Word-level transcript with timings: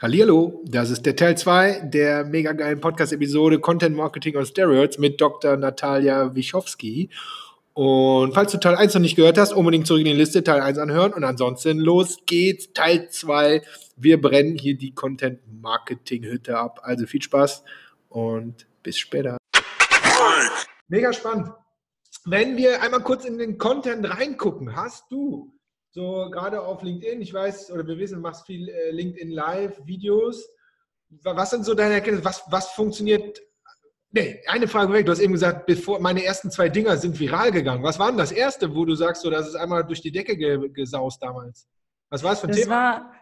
Hallihallo, 0.00 0.62
das 0.64 0.90
ist 0.90 1.06
der 1.06 1.16
Teil 1.16 1.36
2 1.36 1.80
der 1.86 2.24
mega 2.24 2.52
geilen 2.52 2.80
Podcast-Episode 2.80 3.58
Content 3.58 3.96
Marketing 3.96 4.36
on 4.36 4.46
Steroids 4.46 4.96
mit 4.96 5.20
Dr. 5.20 5.56
Natalia 5.56 6.36
Wichowski. 6.36 7.10
Und 7.74 8.32
falls 8.32 8.52
du 8.52 8.60
Teil 8.60 8.76
1 8.76 8.94
noch 8.94 9.00
nicht 9.00 9.16
gehört 9.16 9.38
hast, 9.38 9.52
unbedingt 9.52 9.88
zurück 9.88 10.02
in 10.02 10.06
die 10.06 10.12
Liste, 10.12 10.44
Teil 10.44 10.60
1 10.60 10.78
anhören. 10.78 11.12
Und 11.14 11.24
ansonsten 11.24 11.80
los 11.80 12.18
geht's, 12.26 12.72
Teil 12.72 13.08
2. 13.10 13.60
Wir 13.96 14.20
brennen 14.20 14.56
hier 14.56 14.78
die 14.78 14.94
Content 14.94 15.40
Marketing-Hütte 15.60 16.56
ab. 16.56 16.78
Also 16.84 17.06
viel 17.06 17.22
Spaß 17.22 17.64
und 18.08 18.68
bis 18.84 18.98
später. 18.98 19.36
Mega 20.86 21.12
spannend. 21.12 21.50
Wenn 22.24 22.56
wir 22.56 22.82
einmal 22.82 23.00
kurz 23.00 23.24
in 23.24 23.36
den 23.36 23.58
Content 23.58 24.08
reingucken, 24.08 24.76
hast 24.76 25.10
du 25.10 25.57
so 25.98 26.30
gerade 26.30 26.62
auf 26.62 26.82
LinkedIn, 26.82 27.20
ich 27.20 27.34
weiß, 27.34 27.72
oder 27.72 27.84
wir 27.84 27.98
wissen, 27.98 28.16
du 28.16 28.20
machst 28.20 28.46
viel 28.46 28.68
äh, 28.68 28.92
LinkedIn 28.92 29.30
Live-Videos. 29.30 30.48
Was 31.24 31.50
sind 31.50 31.64
so 31.64 31.74
deine 31.74 31.94
Erkenntnisse? 31.94 32.24
Was, 32.24 32.44
was 32.50 32.68
funktioniert? 32.70 33.40
Nee, 34.10 34.40
eine 34.46 34.68
Frage 34.68 34.92
weg. 34.92 35.06
Du 35.06 35.12
hast 35.12 35.18
eben 35.18 35.32
gesagt, 35.32 35.66
bevor 35.66 35.98
meine 35.98 36.22
ersten 36.22 36.52
zwei 36.52 36.68
Dinger 36.68 36.96
sind 36.98 37.18
viral 37.18 37.50
gegangen. 37.50 37.82
Was 37.82 37.98
war 37.98 38.08
denn 38.08 38.18
das 38.18 38.30
erste, 38.30 38.74
wo 38.76 38.84
du 38.84 38.94
sagst, 38.94 39.22
so, 39.22 39.30
das 39.30 39.48
ist 39.48 39.56
einmal 39.56 39.84
durch 39.84 40.00
die 40.00 40.12
Decke 40.12 40.36
gesaust 40.70 41.20
damals? 41.20 41.66
Was 42.10 42.22
war 42.22 42.32
es 42.32 42.40
für 42.40 42.46
ein 42.46 42.52
das 42.52 42.60
Thema? 42.60 42.74
War 42.74 43.12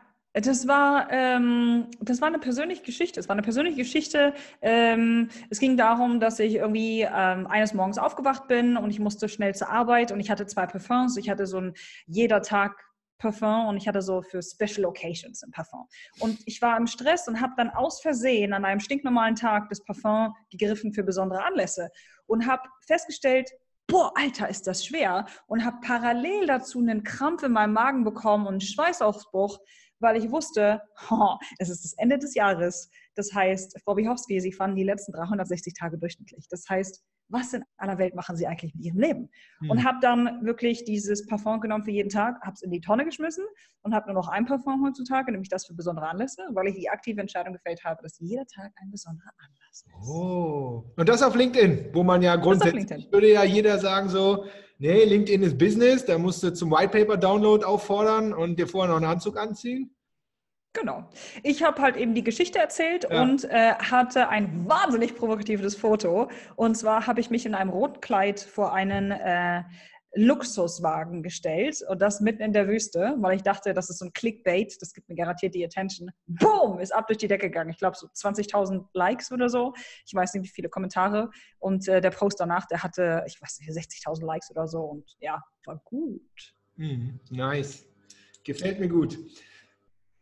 das 0.40 0.68
war, 0.68 1.10
ähm, 1.10 1.86
das 2.00 2.20
war 2.20 2.28
eine 2.28 2.38
persönliche 2.38 2.82
Geschichte. 2.82 3.18
Es 3.18 3.28
war 3.28 3.34
eine 3.34 3.42
persönliche 3.42 3.78
Geschichte. 3.78 4.34
Ähm, 4.60 5.30
es 5.48 5.58
ging 5.58 5.76
darum, 5.76 6.20
dass 6.20 6.38
ich 6.38 6.56
irgendwie 6.56 7.02
ähm, 7.02 7.46
eines 7.46 7.72
Morgens 7.72 7.98
aufgewacht 7.98 8.46
bin 8.46 8.76
und 8.76 8.90
ich 8.90 9.00
musste 9.00 9.28
schnell 9.28 9.54
zur 9.54 9.70
Arbeit 9.70 10.12
und 10.12 10.20
ich 10.20 10.30
hatte 10.30 10.46
zwei 10.46 10.66
Parfums. 10.66 11.16
Ich 11.16 11.30
hatte 11.30 11.46
so 11.46 11.58
ein 11.58 11.74
jeder 12.06 12.42
Tag 12.42 12.86
Parfum 13.18 13.68
und 13.68 13.78
ich 13.78 13.88
hatte 13.88 14.02
so 14.02 14.20
für 14.20 14.42
Special 14.42 14.84
Occasions 14.84 15.42
ein 15.42 15.50
Parfum. 15.50 15.88
Und 16.20 16.38
ich 16.44 16.60
war 16.60 16.76
im 16.76 16.86
Stress 16.86 17.26
und 17.28 17.40
habe 17.40 17.54
dann 17.56 17.70
aus 17.70 18.02
Versehen 18.02 18.52
an 18.52 18.66
einem 18.66 18.80
stinknormalen 18.80 19.36
Tag 19.36 19.70
das 19.70 19.82
Parfum 19.82 20.34
gegriffen 20.50 20.92
für 20.92 21.02
besondere 21.02 21.44
Anlässe 21.44 21.90
und 22.26 22.46
habe 22.46 22.62
festgestellt, 22.86 23.50
boah, 23.86 24.12
Alter, 24.16 24.48
ist 24.48 24.66
das 24.66 24.84
schwer 24.84 25.26
und 25.46 25.64
habe 25.64 25.78
parallel 25.80 26.46
dazu 26.46 26.80
einen 26.80 27.04
Krampf 27.04 27.42
in 27.42 27.52
meinem 27.52 27.72
Magen 27.72 28.04
bekommen 28.04 28.46
und 28.46 28.54
einen 28.54 28.60
Schweißausbruch 28.60 29.58
weil 30.00 30.16
ich 30.16 30.30
wusste, 30.30 30.82
oh, 31.10 31.36
es 31.58 31.70
ist 31.70 31.84
das 31.84 31.94
Ende 31.94 32.18
des 32.18 32.34
Jahres. 32.34 32.90
Das 33.14 33.32
heißt, 33.32 33.80
Frau 33.84 33.96
Wichowski, 33.96 34.40
Sie 34.40 34.52
fahren 34.52 34.76
die 34.76 34.84
letzten 34.84 35.12
360 35.12 35.74
Tage 35.74 35.98
durchschnittlich. 35.98 36.46
Das 36.50 36.68
heißt, 36.68 37.02
was 37.28 37.52
in 37.52 37.64
aller 37.76 37.98
Welt 37.98 38.14
machen 38.14 38.36
Sie 38.36 38.46
eigentlich 38.46 38.74
mit 38.74 38.84
Ihrem 38.84 38.98
Leben? 38.98 39.30
Mhm. 39.60 39.70
Und 39.70 39.84
habe 39.84 39.98
dann 40.00 40.44
wirklich 40.44 40.84
dieses 40.84 41.26
Parfum 41.26 41.60
genommen 41.60 41.84
für 41.84 41.90
jeden 41.90 42.08
Tag, 42.08 42.40
habe 42.42 42.52
es 42.54 42.62
in 42.62 42.70
die 42.70 42.80
Tonne 42.80 43.04
geschmissen 43.04 43.44
und 43.82 43.94
habe 43.94 44.06
nur 44.06 44.14
noch 44.14 44.28
ein 44.28 44.46
Parfum 44.46 44.84
heutzutage, 44.84 45.32
nämlich 45.32 45.48
das 45.48 45.66
für 45.66 45.74
besondere 45.74 46.08
Anlässe, 46.08 46.42
weil 46.52 46.68
ich 46.68 46.76
die 46.76 46.88
aktive 46.88 47.20
Entscheidung 47.20 47.54
gefällt 47.54 47.82
habe, 47.84 48.02
dass 48.02 48.18
jeder 48.20 48.46
Tag 48.46 48.72
ein 48.80 48.90
besonderer 48.90 49.30
Anlass 49.38 49.66
ist. 49.70 49.86
Oh, 50.08 50.84
und 50.96 51.08
das 51.08 51.22
auf 51.22 51.34
LinkedIn, 51.34 51.90
wo 51.92 52.02
man 52.02 52.22
ja 52.22 52.36
grundsätzlich, 52.36 53.10
würde 53.10 53.32
ja 53.32 53.44
jeder 53.44 53.78
sagen 53.78 54.08
so, 54.08 54.44
nee, 54.78 55.04
LinkedIn 55.04 55.42
ist 55.42 55.58
Business, 55.58 56.04
da 56.04 56.18
musst 56.18 56.42
du 56.42 56.52
zum 56.52 56.70
White 56.70 56.88
Paper 56.88 57.16
Download 57.16 57.64
auffordern 57.64 58.32
und 58.32 58.58
dir 58.58 58.66
vorher 58.66 58.90
noch 58.90 58.96
einen 58.96 59.10
Anzug 59.10 59.38
anziehen. 59.38 59.96
Genau. 60.76 61.08
Ich 61.42 61.62
habe 61.62 61.80
halt 61.80 61.96
eben 61.96 62.14
die 62.14 62.22
Geschichte 62.22 62.58
erzählt 62.58 63.06
ja. 63.10 63.22
und 63.22 63.44
äh, 63.44 63.74
hatte 63.74 64.28
ein 64.28 64.68
wahnsinnig 64.68 65.16
provokatives 65.16 65.74
Foto. 65.74 66.28
Und 66.54 66.76
zwar 66.76 67.06
habe 67.06 67.20
ich 67.20 67.30
mich 67.30 67.46
in 67.46 67.54
einem 67.54 67.70
Rotkleid 67.70 68.40
vor 68.40 68.74
einen 68.74 69.10
äh, 69.10 69.62
Luxuswagen 70.16 71.22
gestellt 71.22 71.82
und 71.88 72.00
das 72.00 72.20
mitten 72.20 72.42
in 72.42 72.52
der 72.52 72.66
Wüste, 72.68 73.14
weil 73.18 73.36
ich 73.36 73.42
dachte, 73.42 73.74
das 73.74 73.90
ist 73.90 73.98
so 73.98 74.06
ein 74.06 74.12
Clickbait, 74.12 74.80
das 74.80 74.94
gibt 74.94 75.08
mir 75.08 75.14
garantiert 75.14 75.54
die 75.54 75.64
Attention. 75.64 76.10
Boom, 76.26 76.80
ist 76.80 76.94
ab 76.94 77.06
durch 77.06 77.18
die 77.18 77.28
Decke 77.28 77.48
gegangen. 77.48 77.70
Ich 77.70 77.78
glaube 77.78 77.96
so 77.96 78.06
20.000 78.06 78.86
Likes 78.94 79.30
oder 79.30 79.48
so. 79.48 79.74
Ich 80.06 80.14
weiß 80.14 80.34
nicht, 80.34 80.44
wie 80.44 80.52
viele 80.52 80.68
Kommentare. 80.68 81.30
Und 81.58 81.86
äh, 81.86 82.00
der 82.00 82.10
Post 82.10 82.40
danach, 82.40 82.66
der 82.66 82.82
hatte, 82.82 83.24
ich 83.26 83.40
weiß 83.40 83.60
nicht, 83.60 83.70
60.000 83.70 84.24
Likes 84.24 84.50
oder 84.50 84.66
so. 84.66 84.80
Und 84.80 85.16
ja, 85.20 85.42
war 85.66 85.80
gut. 85.84 86.54
Mhm, 86.76 87.20
nice. 87.30 87.84
Gefällt 88.42 88.80
mir 88.80 88.88
gut. 88.88 89.18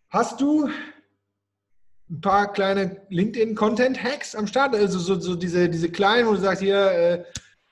Hast 0.09 0.41
du 0.41 0.69
ein 2.11 2.21
paar 2.21 2.53
kleine 2.53 3.03
LinkedIn-Content-Hacks 3.11 4.35
am 4.35 4.47
Start? 4.47 4.75
Also 4.75 4.99
so, 4.99 5.19
so, 5.21 5.35
diese, 5.35 5.69
diese 5.69 5.91
kleinen, 5.91 6.27
wo 6.27 6.33
du 6.33 6.39
sagst, 6.39 6.63
hier 6.63 6.91
äh, 6.91 7.25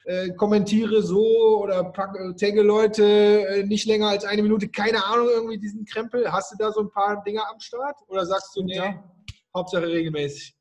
äh, 0.05 0.31
kommentiere 0.31 1.03
so 1.03 1.63
oder 1.63 1.85
pack, 1.85 2.17
äh, 2.17 2.35
tagge 2.35 2.63
Leute 2.63 3.05
äh, 3.05 3.65
nicht 3.65 3.87
länger 3.87 4.09
als 4.09 4.25
eine 4.25 4.43
Minute, 4.43 4.69
keine 4.69 5.05
Ahnung, 5.05 5.29
irgendwie 5.29 5.59
diesen 5.59 5.85
Krempel. 5.85 6.31
Hast 6.31 6.53
du 6.53 6.57
da 6.59 6.73
so 6.73 6.81
ein 6.81 6.91
paar 6.91 7.23
Dinge 7.23 7.41
am 7.49 7.61
Start? 7.61 7.97
Oder 8.09 8.27
sagst 8.27 8.57
du, 8.57 8.65
nee, 8.65 8.77
ja. 8.77 9.03
Hauptsache 9.55 9.87
regelmäßig? 9.87 10.57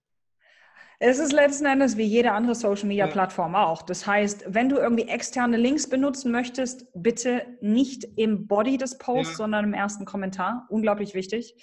Es 1.03 1.17
ist 1.17 1.31
letzten 1.31 1.65
Endes 1.65 1.97
wie 1.97 2.03
jede 2.03 2.31
andere 2.31 2.53
Social 2.53 2.85
Media 2.85 3.07
Plattform 3.07 3.55
auch. 3.55 3.81
Das 3.81 4.05
heißt, 4.05 4.45
wenn 4.49 4.69
du 4.69 4.77
irgendwie 4.77 5.07
externe 5.07 5.57
Links 5.57 5.89
benutzen 5.89 6.31
möchtest, 6.31 6.85
bitte 6.93 7.57
nicht 7.59 8.07
im 8.17 8.45
Body 8.45 8.77
des 8.77 8.99
Posts, 8.99 9.31
ja. 9.31 9.37
sondern 9.37 9.65
im 9.65 9.73
ersten 9.73 10.05
Kommentar. 10.05 10.67
Unglaublich 10.69 11.15
wichtig. 11.15 11.55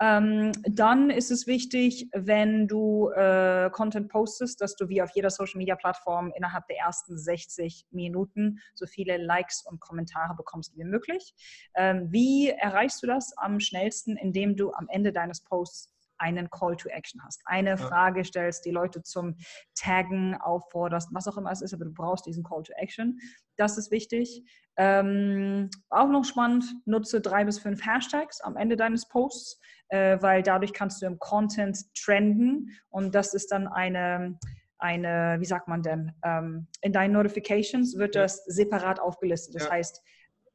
Ähm, 0.00 0.52
dann 0.62 1.10
ist 1.10 1.32
es 1.32 1.48
wichtig, 1.48 2.08
wenn 2.12 2.68
du 2.68 3.10
äh, 3.10 3.68
Content 3.72 4.10
postest, 4.10 4.60
dass 4.60 4.76
du 4.76 4.88
wie 4.88 5.02
auf 5.02 5.10
jeder 5.12 5.30
Social 5.30 5.58
Media 5.58 5.74
Plattform 5.74 6.32
innerhalb 6.36 6.68
der 6.68 6.78
ersten 6.78 7.18
60 7.18 7.86
Minuten 7.90 8.60
so 8.74 8.86
viele 8.86 9.16
Likes 9.16 9.64
und 9.66 9.80
Kommentare 9.80 10.36
bekommst 10.36 10.76
wie 10.76 10.84
möglich. 10.84 11.34
Ähm, 11.74 12.06
wie 12.12 12.50
erreichst 12.50 13.02
du 13.02 13.08
das 13.08 13.36
am 13.38 13.58
schnellsten, 13.58 14.16
indem 14.16 14.54
du 14.54 14.72
am 14.72 14.86
Ende 14.88 15.12
deines 15.12 15.42
Posts 15.42 15.93
einen 16.18 16.50
Call 16.50 16.76
to 16.76 16.88
Action 16.88 17.22
hast, 17.24 17.42
eine 17.44 17.70
ja. 17.70 17.76
Frage 17.76 18.24
stellst, 18.24 18.64
die 18.64 18.70
Leute 18.70 19.02
zum 19.02 19.36
Taggen 19.74 20.36
aufforderst, 20.40 21.08
was 21.12 21.28
auch 21.28 21.36
immer 21.36 21.50
es 21.50 21.62
ist, 21.62 21.74
aber 21.74 21.84
du 21.84 21.92
brauchst 21.92 22.26
diesen 22.26 22.44
Call 22.44 22.62
to 22.62 22.72
Action. 22.76 23.18
Das 23.56 23.78
ist 23.78 23.90
wichtig. 23.90 24.42
Ähm, 24.76 25.70
auch 25.90 26.08
noch 26.08 26.24
spannend, 26.24 26.64
nutze 26.84 27.20
drei 27.20 27.44
bis 27.44 27.58
fünf 27.58 27.84
Hashtags 27.86 28.40
am 28.40 28.56
Ende 28.56 28.76
deines 28.76 29.06
Posts, 29.08 29.60
äh, 29.88 30.18
weil 30.20 30.42
dadurch 30.42 30.72
kannst 30.72 31.00
du 31.00 31.06
im 31.06 31.18
Content 31.18 31.78
trenden 31.94 32.70
und 32.88 33.14
das 33.14 33.34
ist 33.34 33.52
dann 33.52 33.68
eine, 33.68 34.38
eine 34.78 35.36
wie 35.38 35.44
sagt 35.44 35.68
man 35.68 35.82
denn, 35.82 36.12
ähm, 36.24 36.66
in 36.80 36.92
deinen 36.92 37.12
Notifications 37.12 37.96
wird 37.96 38.16
das 38.16 38.44
separat 38.46 38.98
aufgelistet. 38.98 39.54
Das 39.54 39.64
ja. 39.64 39.70
heißt, 39.70 40.02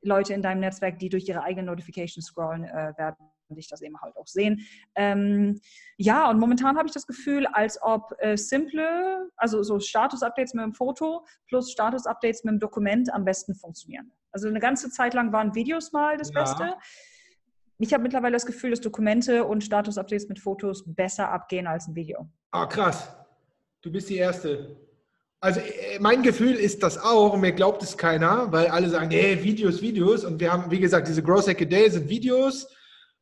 Leute 0.02 0.34
in 0.34 0.42
deinem 0.42 0.60
Netzwerk, 0.62 1.00
die 1.00 1.10
durch 1.10 1.28
ihre 1.28 1.44
eigenen 1.44 1.68
Notifications 1.68 2.26
scrollen, 2.26 2.64
äh, 2.66 2.94
werden 2.98 3.16
dich 3.56 3.68
das 3.68 3.82
eben 3.82 4.00
halt 4.02 4.16
auch 4.16 4.28
sehen. 4.28 4.62
Ähm, 4.96 5.60
ja, 5.98 6.30
und 6.30 6.40
momentan 6.40 6.78
habe 6.78 6.88
ich 6.88 6.94
das 6.94 7.08
Gefühl, 7.08 7.48
als 7.48 7.82
ob 7.82 8.14
äh, 8.20 8.38
simple, 8.38 9.30
also 9.38 9.64
so 9.64 9.80
Status-Updates 9.80 10.54
mit 10.54 10.64
dem 10.64 10.74
Foto 10.74 11.26
plus 11.48 11.72
Status-Updates 11.72 12.44
mit 12.44 12.54
dem 12.54 12.60
Dokument 12.60 13.14
am 13.14 13.26
besten 13.26 13.56
funktionieren. 13.56 14.12
Also 14.32 14.48
eine 14.48 14.60
ganze 14.60 14.90
Zeit 14.90 15.14
lang 15.14 15.32
waren 15.32 15.56
Videos 15.56 15.92
mal 15.92 16.18
das 16.18 16.32
ja. 16.34 16.42
Beste. 16.42 16.74
Ich 17.80 17.94
habe 17.94 18.04
mittlerweile 18.04 18.34
das 18.34 18.46
Gefühl, 18.46 18.72
dass 18.72 18.82
Dokumente 18.82 19.46
und 19.46 19.64
Status-Updates 19.64 20.28
mit 20.28 20.40
Fotos 20.40 20.84
besser 20.86 21.30
abgehen 21.30 21.66
als 21.66 21.88
ein 21.88 21.96
Video. 21.96 22.30
Ah, 22.52 22.66
krass. 22.66 23.16
Du 23.82 23.92
bist 23.92 24.10
die 24.10 24.18
Erste. 24.18 24.76
Also 25.40 25.62
äh, 25.62 26.00
mein 26.00 26.22
Gefühl 26.22 26.56
ist 26.56 26.84
das 26.84 26.98
auch, 26.98 27.34
und 27.34 27.42
mir 27.42 27.54
glaubt 27.54 27.82
es 27.82 27.98
keiner, 27.98 28.52
weil 28.52 28.68
alle 28.68 28.90
sagen, 28.90 29.10
hey, 29.12 29.42
Videos, 29.42 29.82
Videos. 29.82 30.26
Und 30.26 30.40
wir 30.42 30.52
haben, 30.52 30.70
wie 30.70 30.80
gesagt, 30.80 31.08
diese 31.08 31.24
Gross 31.24 31.48
Hack 31.48 31.62
a 31.62 31.66
Day 31.66 31.90
sind 31.90 32.10
Videos 32.10 32.68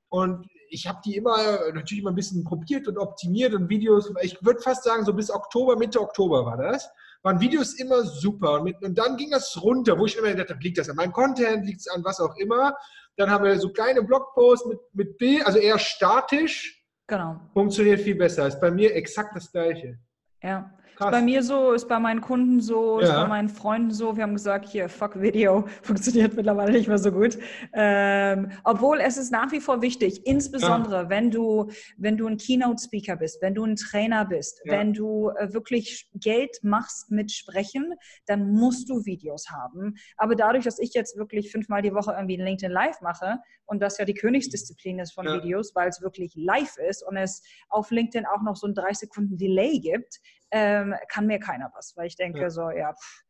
und 0.09 0.47
ich 0.69 0.87
habe 0.87 0.99
die 1.05 1.15
immer 1.15 1.37
natürlich 1.73 2.01
immer 2.01 2.11
ein 2.11 2.15
bisschen 2.15 2.43
probiert 2.43 2.87
und 2.87 2.97
optimiert 2.97 3.53
und 3.53 3.69
Videos, 3.69 4.11
ich 4.21 4.43
würde 4.43 4.59
fast 4.59 4.83
sagen, 4.83 5.05
so 5.05 5.13
bis 5.13 5.31
Oktober, 5.31 5.77
Mitte 5.77 6.01
Oktober 6.01 6.45
war 6.45 6.57
das, 6.57 6.89
waren 7.23 7.39
Videos 7.39 7.73
immer 7.79 8.03
super. 8.03 8.61
Und, 8.61 8.97
dann 8.97 9.17
ging 9.17 9.31
das 9.31 9.61
runter, 9.61 9.97
wo 9.97 10.05
ich 10.05 10.17
immer 10.17 10.29
gedacht 10.29 10.49
habe, 10.49 10.59
liegt 10.61 10.77
das 10.77 10.89
an 10.89 10.95
meinem 10.95 11.11
Content, 11.11 11.65
liegt 11.65 11.81
es 11.81 11.87
an 11.87 12.03
was 12.03 12.19
auch 12.19 12.35
immer. 12.37 12.75
Dann 13.15 13.29
haben 13.29 13.45
wir 13.45 13.59
so 13.59 13.69
kleine 13.69 14.03
Blogposts 14.03 14.67
mit, 14.67 14.79
mit 14.93 15.17
Bild, 15.17 15.45
also 15.45 15.59
eher 15.59 15.79
statisch. 15.79 16.83
Genau. 17.07 17.39
Funktioniert 17.53 18.01
viel 18.01 18.15
besser. 18.15 18.47
Ist 18.47 18.59
bei 18.59 18.69
mir 18.69 18.93
exakt 18.93 19.35
das 19.35 19.51
Gleiche. 19.51 19.97
Ja. 20.43 20.76
Krass. 20.97 21.09
Ist 21.09 21.11
bei 21.11 21.21
mir 21.21 21.43
so, 21.43 21.73
ist 21.73 21.87
bei 21.87 21.99
meinen 21.99 22.21
Kunden 22.21 22.59
so, 22.59 22.97
ist 22.97 23.13
bei 23.13 23.27
meinen 23.27 23.49
Freunden 23.49 23.91
so. 23.91 24.17
Wir 24.17 24.23
haben 24.23 24.33
gesagt, 24.33 24.67
hier, 24.67 24.89
fuck 24.89 25.21
Video, 25.21 25.67
funktioniert 25.83 26.33
mittlerweile 26.33 26.71
nicht 26.71 26.87
mehr 26.87 26.97
so 26.97 27.11
gut. 27.11 27.37
Ähm, 27.73 28.49
obwohl 28.63 28.99
es 28.99 29.15
ist 29.17 29.31
nach 29.31 29.51
wie 29.51 29.59
vor 29.59 29.83
wichtig, 29.83 30.25
insbesondere 30.25 31.03
ja. 31.03 31.09
wenn 31.09 31.29
du, 31.29 31.69
wenn 31.97 32.17
du 32.17 32.25
ein 32.25 32.37
Keynote-Speaker 32.37 33.15
bist, 33.15 33.43
wenn 33.43 33.53
du 33.53 33.63
ein 33.63 33.75
Trainer 33.75 34.25
bist, 34.25 34.59
ja. 34.65 34.71
wenn 34.71 34.91
du 34.91 35.29
äh, 35.29 35.53
wirklich 35.53 36.09
Geld 36.15 36.57
machst 36.63 37.11
mit 37.11 37.31
Sprechen, 37.31 37.93
dann 38.25 38.51
musst 38.53 38.89
du 38.89 39.05
Videos 39.05 39.51
haben. 39.51 39.97
Aber 40.17 40.33
dadurch, 40.33 40.63
dass 40.63 40.79
ich 40.79 40.95
jetzt 40.95 41.15
wirklich 41.15 41.51
fünfmal 41.51 41.83
die 41.83 41.93
Woche 41.93 42.13
irgendwie 42.13 42.37
LinkedIn 42.37 42.71
Live 42.71 43.01
mache 43.01 43.37
und 43.67 43.83
das 43.83 43.99
ja 43.99 44.05
die 44.05 44.15
Königsdisziplin 44.15 44.97
ist 44.97 45.13
von 45.13 45.27
Videos, 45.27 45.75
weil 45.75 45.89
es 45.89 46.01
wirklich 46.01 46.33
live 46.35 46.75
ist 46.89 47.05
und 47.07 47.17
es 47.17 47.43
auf 47.69 47.91
LinkedIn 47.91 48.25
auch 48.25 48.41
noch 48.41 48.55
so 48.55 48.65
ein 48.65 48.73
drei 48.73 48.93
Sekunden 48.93 49.37
Delay 49.37 49.79
gibt, 49.79 50.19
ähm, 50.51 50.95
kann 51.09 51.27
mir 51.27 51.39
keiner 51.39 51.71
was, 51.75 51.95
weil 51.95 52.07
ich 52.07 52.15
denke 52.15 52.41
ja. 52.41 52.49
so, 52.49 52.69
ja, 52.69 52.93
pff, 52.93 53.23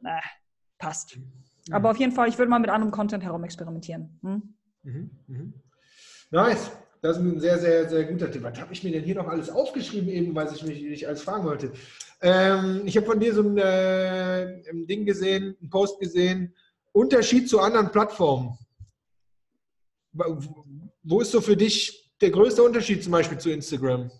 na, 0.00 0.20
passt. 0.78 1.16
Mhm. 1.16 1.74
Aber 1.74 1.90
auf 1.90 1.98
jeden 1.98 2.12
Fall, 2.12 2.28
ich 2.28 2.38
würde 2.38 2.50
mal 2.50 2.58
mit 2.58 2.70
anderem 2.70 2.90
Content 2.90 3.22
herum 3.22 3.44
experimentieren. 3.44 4.18
Hm? 4.22 4.54
Mhm. 4.82 5.10
Mhm. 5.26 5.54
Nice. 6.30 6.70
Das 7.02 7.16
ist 7.16 7.22
ein 7.22 7.40
sehr, 7.40 7.58
sehr, 7.58 7.88
sehr 7.88 8.04
guter 8.04 8.30
Tipp. 8.30 8.42
Was 8.42 8.60
habe 8.60 8.74
ich 8.74 8.84
mir 8.84 8.92
denn 8.92 9.04
hier 9.04 9.14
noch 9.14 9.26
alles 9.26 9.48
aufgeschrieben, 9.48 10.10
eben, 10.10 10.34
weil 10.34 10.52
ich 10.52 10.62
mich 10.62 10.82
nicht 10.82 11.08
alles 11.08 11.22
fragen 11.22 11.44
wollte? 11.44 11.72
Ähm, 12.20 12.82
ich 12.84 12.94
habe 12.96 13.06
von 13.06 13.18
dir 13.18 13.32
so 13.32 13.42
ein, 13.42 13.56
äh, 13.56 14.62
ein 14.68 14.86
Ding 14.86 15.06
gesehen, 15.06 15.56
einen 15.60 15.70
Post 15.70 15.98
gesehen. 15.98 16.54
Unterschied 16.92 17.48
zu 17.48 17.60
anderen 17.60 17.90
Plattformen. 17.90 18.58
Wo 20.12 21.20
ist 21.20 21.30
so 21.30 21.40
für 21.40 21.56
dich 21.56 22.12
der 22.20 22.30
größte 22.30 22.62
Unterschied 22.62 23.02
zum 23.02 23.12
Beispiel 23.12 23.38
zu 23.38 23.50
Instagram? 23.50 24.10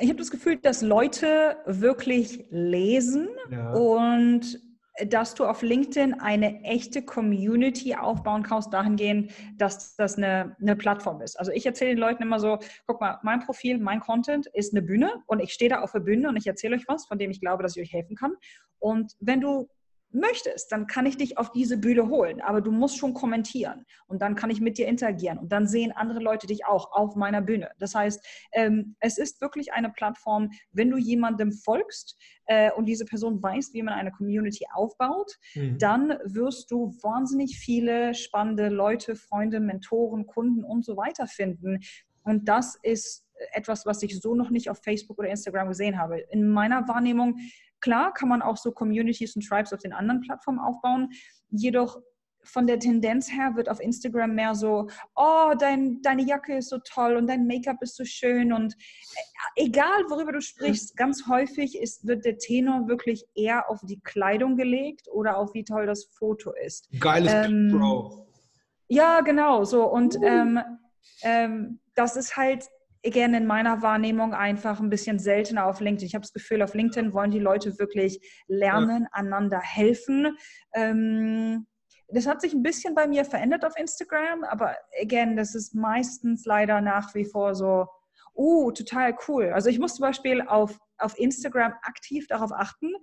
Ich 0.00 0.08
habe 0.08 0.18
das 0.18 0.30
Gefühl, 0.30 0.56
dass 0.56 0.82
Leute 0.82 1.56
wirklich 1.66 2.44
lesen 2.50 3.28
ja. 3.50 3.72
und 3.72 4.60
dass 5.06 5.34
du 5.34 5.44
auf 5.44 5.62
LinkedIn 5.62 6.14
eine 6.14 6.62
echte 6.62 7.02
Community 7.02 7.94
aufbauen 7.94 8.42
kannst, 8.42 8.72
dahingehend, 8.72 9.32
dass 9.56 9.94
das 9.96 10.16
eine, 10.16 10.56
eine 10.60 10.76
Plattform 10.76 11.20
ist. 11.20 11.38
Also 11.38 11.52
ich 11.52 11.64
erzähle 11.64 11.90
den 11.90 11.98
Leuten 11.98 12.22
immer 12.22 12.40
so, 12.40 12.58
guck 12.86 13.00
mal, 13.00 13.18
mein 13.22 13.40
Profil, 13.40 13.78
mein 13.78 14.00
Content 14.00 14.46
ist 14.48 14.72
eine 14.72 14.82
Bühne 14.82 15.12
und 15.26 15.40
ich 15.40 15.52
stehe 15.52 15.70
da 15.70 15.82
auf 15.82 15.92
der 15.92 16.00
Bühne 16.00 16.28
und 16.28 16.36
ich 16.36 16.46
erzähle 16.46 16.76
euch 16.76 16.88
was, 16.88 17.06
von 17.06 17.18
dem 17.18 17.30
ich 17.30 17.40
glaube, 17.40 17.62
dass 17.62 17.76
ich 17.76 17.82
euch 17.82 17.92
helfen 17.92 18.16
kann. 18.16 18.32
Und 18.80 19.12
wenn 19.20 19.40
du 19.40 19.68
möchtest, 20.10 20.72
dann 20.72 20.86
kann 20.86 21.06
ich 21.06 21.16
dich 21.16 21.38
auf 21.38 21.52
diese 21.52 21.76
Bühne 21.76 22.08
holen. 22.08 22.40
Aber 22.40 22.60
du 22.60 22.70
musst 22.70 22.98
schon 22.98 23.14
kommentieren 23.14 23.84
und 24.06 24.22
dann 24.22 24.34
kann 24.34 24.50
ich 24.50 24.60
mit 24.60 24.78
dir 24.78 24.86
interagieren 24.86 25.38
und 25.38 25.52
dann 25.52 25.66
sehen 25.66 25.92
andere 25.92 26.20
Leute 26.20 26.46
dich 26.46 26.64
auch 26.66 26.92
auf 26.92 27.14
meiner 27.16 27.42
Bühne. 27.42 27.70
Das 27.78 27.94
heißt, 27.94 28.24
ähm, 28.52 28.96
es 29.00 29.18
ist 29.18 29.40
wirklich 29.40 29.72
eine 29.72 29.90
Plattform, 29.90 30.50
wenn 30.72 30.90
du 30.90 30.96
jemandem 30.96 31.52
folgst 31.52 32.16
äh, 32.46 32.70
und 32.72 32.86
diese 32.86 33.04
Person 33.04 33.42
weiß, 33.42 33.70
wie 33.72 33.82
man 33.82 33.94
eine 33.94 34.12
Community 34.12 34.64
aufbaut, 34.72 35.32
mhm. 35.54 35.78
dann 35.78 36.18
wirst 36.24 36.70
du 36.70 36.94
wahnsinnig 37.02 37.58
viele 37.58 38.14
spannende 38.14 38.68
Leute, 38.68 39.16
Freunde, 39.16 39.60
Mentoren, 39.60 40.26
Kunden 40.26 40.64
und 40.64 40.84
so 40.84 40.96
weiter 40.96 41.26
finden. 41.26 41.80
Und 42.22 42.48
das 42.48 42.78
ist 42.82 43.24
etwas, 43.52 43.86
was 43.86 44.02
ich 44.02 44.20
so 44.20 44.34
noch 44.34 44.50
nicht 44.50 44.70
auf 44.70 44.82
Facebook 44.82 45.18
oder 45.18 45.28
Instagram 45.28 45.68
gesehen 45.68 45.98
habe. 45.98 46.18
In 46.30 46.48
meiner 46.48 46.86
Wahrnehmung 46.88 47.38
Klar 47.80 48.12
kann 48.12 48.28
man 48.28 48.42
auch 48.42 48.56
so 48.56 48.72
Communities 48.72 49.36
und 49.36 49.46
Tribes 49.46 49.72
auf 49.72 49.80
den 49.80 49.92
anderen 49.92 50.20
Plattformen 50.20 50.58
aufbauen, 50.58 51.10
jedoch 51.50 52.00
von 52.48 52.66
der 52.66 52.78
Tendenz 52.78 53.30
her 53.30 53.52
wird 53.56 53.68
auf 53.68 53.80
Instagram 53.80 54.34
mehr 54.34 54.54
so, 54.54 54.88
oh, 55.16 55.52
dein, 55.58 56.00
deine 56.02 56.22
Jacke 56.22 56.56
ist 56.56 56.70
so 56.70 56.78
toll 56.78 57.16
und 57.16 57.26
dein 57.26 57.46
Make-up 57.46 57.82
ist 57.82 57.96
so 57.96 58.04
schön 58.04 58.52
und 58.52 58.74
äh, 58.74 59.66
egal 59.66 60.04
worüber 60.08 60.32
du 60.32 60.40
sprichst, 60.40 60.96
ganz 60.96 61.26
häufig 61.28 61.78
ist, 61.78 62.06
wird 62.06 62.24
der 62.24 62.38
Tenor 62.38 62.88
wirklich 62.88 63.24
eher 63.34 63.68
auf 63.70 63.80
die 63.84 64.00
Kleidung 64.00 64.56
gelegt 64.56 65.08
oder 65.12 65.36
auf 65.36 65.54
wie 65.54 65.64
toll 65.64 65.86
das 65.86 66.04
Foto 66.04 66.52
ist. 66.52 66.88
Geiles 66.98 67.32
ähm, 67.32 67.70
Bro. 67.70 68.26
Ja, 68.88 69.20
genau, 69.20 69.64
so 69.64 69.84
und 69.84 70.16
uh. 70.16 70.24
ähm, 70.24 70.60
ähm, 71.22 71.80
das 71.94 72.16
ist 72.16 72.36
halt 72.36 72.64
gerne 73.02 73.38
in 73.38 73.46
meiner 73.46 73.82
Wahrnehmung 73.82 74.34
einfach 74.34 74.80
ein 74.80 74.90
bisschen 74.90 75.18
seltener 75.18 75.66
auf 75.66 75.80
LinkedIn. 75.80 76.06
Ich 76.06 76.14
habe 76.14 76.22
das 76.22 76.32
Gefühl, 76.32 76.62
auf 76.62 76.74
LinkedIn 76.74 77.12
wollen 77.12 77.30
die 77.30 77.38
Leute 77.38 77.78
wirklich 77.78 78.20
lernen, 78.46 79.02
ja. 79.02 79.08
einander 79.12 79.60
helfen. 79.60 80.36
Ähm, 80.74 81.66
das 82.08 82.26
hat 82.26 82.40
sich 82.40 82.54
ein 82.54 82.62
bisschen 82.62 82.94
bei 82.94 83.06
mir 83.06 83.24
verändert 83.24 83.64
auf 83.64 83.76
Instagram, 83.76 84.44
aber 84.44 84.76
again, 85.00 85.36
das 85.36 85.54
ist 85.54 85.74
meistens 85.74 86.46
leider 86.46 86.80
nach 86.80 87.14
wie 87.14 87.26
vor 87.26 87.54
so, 87.54 87.86
oh, 88.32 88.70
total 88.70 89.14
cool. 89.28 89.52
Also 89.52 89.68
ich 89.68 89.78
muss 89.78 89.96
zum 89.96 90.04
Beispiel 90.04 90.40
auf, 90.42 90.78
auf 90.96 91.18
Instagram 91.18 91.74
aktiv 91.82 92.26
darauf 92.26 92.52
achten, 92.52 92.94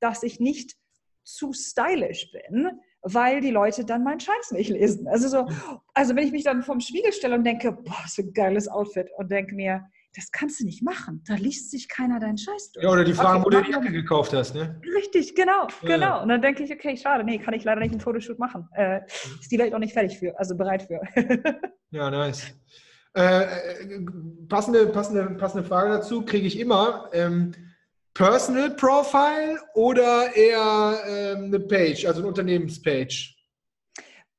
dass 0.00 0.22
ich 0.22 0.40
nicht 0.40 0.76
zu 1.24 1.52
stylisch 1.52 2.30
bin, 2.32 2.80
weil 3.02 3.40
die 3.40 3.50
Leute 3.50 3.84
dann 3.84 4.04
meinen 4.04 4.20
Scheiß 4.20 4.52
nicht 4.52 4.70
lesen. 4.70 5.08
Also 5.08 5.28
so, 5.28 5.48
also 5.94 6.14
wenn 6.14 6.24
ich 6.24 6.32
mich 6.32 6.44
dann 6.44 6.62
vorm 6.62 6.80
Spiegel 6.80 7.12
stelle 7.12 7.34
und 7.34 7.44
denke, 7.44 7.72
boah, 7.72 8.04
so 8.06 8.22
ein 8.22 8.32
geiles 8.32 8.68
Outfit 8.68 9.08
und 9.16 9.30
denke 9.30 9.54
mir, 9.54 9.84
das 10.14 10.32
kannst 10.32 10.60
du 10.60 10.64
nicht 10.64 10.82
machen. 10.82 11.22
Da 11.26 11.34
liest 11.34 11.70
sich 11.70 11.88
keiner 11.88 12.18
deinen 12.18 12.36
Scheiß 12.36 12.72
durch. 12.72 12.84
Ja, 12.84 12.90
oder 12.90 13.04
die 13.04 13.14
fragen, 13.14 13.44
okay, 13.44 13.44
wo 13.44 13.50
du 13.50 13.62
die 13.62 13.70
Jacke 13.70 13.92
gekauft 13.92 14.32
hast, 14.32 14.54
ne? 14.54 14.80
Richtig, 14.96 15.36
genau, 15.36 15.68
ja. 15.82 15.88
genau. 15.88 16.22
Und 16.22 16.28
dann 16.28 16.42
denke 16.42 16.64
ich, 16.64 16.72
okay, 16.72 16.96
schade, 16.96 17.22
nee, 17.22 17.38
kann 17.38 17.54
ich 17.54 17.62
leider 17.62 17.80
nicht 17.80 17.92
einen 17.92 18.00
Fotoshoot 18.00 18.38
machen. 18.38 18.68
Äh, 18.74 19.02
ist 19.40 19.52
die 19.52 19.58
Welt 19.58 19.72
auch 19.72 19.78
nicht 19.78 19.92
fertig 19.92 20.18
für, 20.18 20.36
also 20.38 20.56
bereit 20.56 20.82
für. 20.82 21.00
ja, 21.90 22.10
nice. 22.10 22.52
Äh, 23.14 23.42
äh, 23.42 24.06
passende, 24.48 24.86
passende, 24.86 25.30
passende 25.36 25.64
Frage 25.64 25.90
dazu 25.90 26.24
kriege 26.24 26.46
ich 26.46 26.58
immer. 26.58 27.08
Ähm, 27.12 27.52
Personal 28.20 28.68
Profile 28.68 29.58
oder 29.72 30.36
eher 30.36 31.00
ähm, 31.08 31.44
eine 31.44 31.58
Page, 31.58 32.04
also 32.04 32.20
eine 32.20 32.28
Unternehmenspage? 32.28 33.34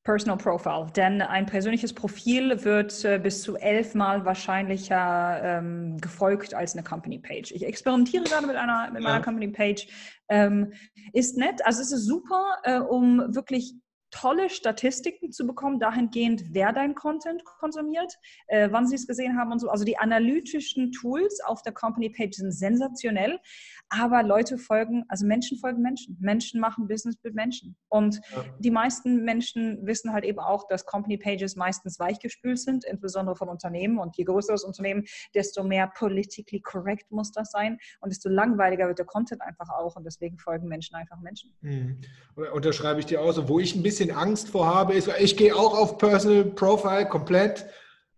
Personal 0.03 0.37
Profile, 0.37 0.85
denn 0.95 1.19
ein 1.23 1.47
persönliches 1.47 1.91
Profil 1.91 2.63
wird 2.63 3.03
äh, 3.03 3.17
bis 3.17 3.41
zu 3.41 3.55
elfmal 3.55 4.23
wahrscheinlicher 4.23 5.41
ähm, 5.43 5.97
gefolgt 5.99 6.53
als 6.53 6.73
eine 6.75 6.83
Company 6.83 7.17
Page. 7.17 7.51
Ich 7.53 7.65
experimentiere 7.65 8.23
gerade 8.25 8.45
mit 8.45 8.55
einer 8.55 8.91
mit 8.91 9.01
ja. 9.01 9.09
meiner 9.09 9.23
Company 9.23 9.47
Page. 9.47 9.87
Ähm, 10.29 10.73
ist 11.13 11.37
nett, 11.37 11.65
also 11.65 11.81
es 11.81 11.91
ist 11.91 12.05
super, 12.05 12.57
äh, 12.61 12.77
um 12.77 13.33
wirklich 13.33 13.73
tolle 14.11 14.49
Statistiken 14.49 15.31
zu 15.31 15.47
bekommen, 15.47 15.79
dahingehend, 15.79 16.43
wer 16.51 16.73
dein 16.73 16.95
Content 16.95 17.43
konsumiert, 17.45 18.17
äh, 18.47 18.69
wann 18.71 18.87
sie 18.87 18.95
es 18.95 19.07
gesehen 19.07 19.37
haben 19.37 19.51
und 19.51 19.59
so. 19.59 19.69
Also 19.69 19.85
die 19.85 19.97
analytischen 19.97 20.91
Tools 20.91 21.41
auf 21.45 21.61
der 21.61 21.73
Company 21.73 22.09
Page 22.09 22.35
sind 22.35 22.51
sensationell, 22.51 23.39
aber 23.89 24.23
Leute 24.23 24.57
folgen, 24.57 25.05
also 25.07 25.25
Menschen 25.25 25.57
folgen 25.57 25.81
Menschen. 25.81 26.17
Menschen 26.19 26.59
machen 26.59 26.87
Business 26.87 27.17
mit 27.23 27.35
Menschen. 27.35 27.75
Und 27.89 28.21
ja. 28.31 28.43
die 28.59 28.71
meisten 28.71 29.23
Menschen 29.23 29.85
wissen 29.85 30.13
halt 30.13 30.25
eben 30.25 30.39
auch, 30.39 30.67
dass 30.67 30.85
Company 30.85 31.17
Pages 31.17 31.55
meistens 31.55 31.99
weichgespült 31.99 32.59
sind, 32.59 32.85
insbesondere 32.85 33.35
von 33.35 33.49
Unternehmen. 33.49 33.97
Und 33.97 34.17
je 34.17 34.25
größer 34.25 34.53
das 34.53 34.63
Unternehmen, 34.63 35.05
desto 35.33 35.63
mehr 35.63 35.87
politically 35.87 36.61
correct 36.61 37.11
muss 37.11 37.31
das 37.31 37.51
sein 37.51 37.77
und 38.01 38.09
desto 38.09 38.29
langweiliger 38.29 38.87
wird 38.87 38.99
der 38.99 39.05
Content 39.05 39.41
einfach 39.41 39.69
auch. 39.69 39.95
Und 39.95 40.05
deswegen 40.05 40.37
folgen 40.37 40.67
Menschen 40.67 40.95
einfach 40.95 41.19
Menschen. 41.19 41.53
Mhm. 41.61 42.01
Unterschreibe 42.53 42.99
ich 42.99 43.05
dir 43.05 43.21
auch 43.21 43.31
so. 43.31 43.47
Wo 43.47 43.59
ich 43.59 43.75
ein 43.75 43.83
bisschen 43.83 44.00
bisschen 44.01 44.17
Angst 44.17 44.49
vor 44.49 44.65
habe, 44.65 44.93
ist, 44.93 45.09
ich 45.19 45.37
gehe 45.37 45.55
auch 45.55 45.77
auf 45.77 45.97
Personal 45.97 46.45
Profile 46.45 47.07
komplett, 47.07 47.65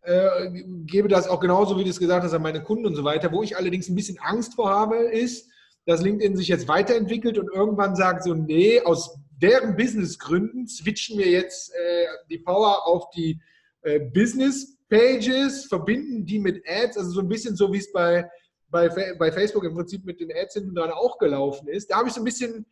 äh, 0.02 0.50
gebe 0.86 1.08
das 1.08 1.28
auch 1.28 1.40
genauso, 1.40 1.78
wie 1.78 1.84
du 1.84 1.90
es 1.90 2.00
gesagt 2.00 2.24
hast, 2.24 2.34
an 2.34 2.42
meine 2.42 2.64
Kunden 2.64 2.86
und 2.86 2.96
so 2.96 3.04
weiter. 3.04 3.32
Wo 3.32 3.44
ich 3.44 3.58
allerdings 3.58 3.90
ein 3.90 3.96
bisschen 3.96 4.20
Angst 4.20 4.56
vor 4.56 4.70
habe, 4.70 4.98
ist, 4.98 5.50
dass 5.86 6.02
LinkedIn 6.02 6.38
sich 6.38 6.48
jetzt 6.48 6.68
weiterentwickelt 6.68 7.38
und 7.38 7.50
irgendwann 7.54 7.96
sagt 7.96 8.24
so, 8.24 8.34
nee, 8.34 8.80
aus 8.82 9.18
deren 9.42 9.76
Businessgründen 9.76 10.68
switchen 10.68 11.18
wir 11.18 11.28
jetzt 11.28 11.74
äh, 11.74 12.06
die 12.30 12.38
Power 12.38 12.88
auf 12.88 13.10
die 13.10 13.42
äh, 13.82 14.00
Business 14.00 14.78
Pages, 14.90 15.66
verbinden 15.66 16.26
die 16.26 16.40
mit 16.40 16.64
Ads, 16.68 16.98
also 16.98 17.12
so 17.12 17.20
ein 17.20 17.28
bisschen 17.28 17.56
so, 17.56 17.74
wie 17.74 17.80
es 17.80 17.92
bei, 17.92 18.30
bei, 18.70 18.88
bei 19.18 19.32
Facebook 19.32 19.64
im 19.66 19.74
Prinzip 19.74 20.06
mit 20.06 20.20
den 20.20 20.32
Ads 20.32 20.54
hinten 20.54 20.76
dran 20.76 20.92
auch 20.92 21.18
gelaufen 21.18 21.68
ist. 21.68 21.92
Da 21.92 21.98
habe 21.98 22.08
ich 22.08 22.14
so 22.14 22.22
ein 22.22 22.26
bisschen 22.26 22.66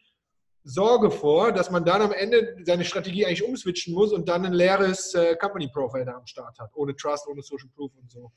Sorge 0.63 1.09
vor, 1.09 1.51
dass 1.51 1.71
man 1.71 1.85
dann 1.85 2.01
am 2.01 2.11
Ende 2.11 2.55
seine 2.63 2.83
Strategie 2.83 3.25
eigentlich 3.25 3.43
umswitchen 3.43 3.93
muss 3.93 4.13
und 4.13 4.29
dann 4.29 4.45
ein 4.45 4.53
leeres 4.53 5.13
äh, 5.15 5.35
Company 5.35 5.67
Profile 5.67 6.05
da 6.05 6.13
am 6.13 6.27
Start 6.27 6.57
hat, 6.59 6.69
ohne 6.75 6.95
Trust, 6.95 7.27
ohne 7.27 7.41
Social 7.41 7.69
Proof 7.75 7.91
und 7.99 8.11
so. 8.11 8.31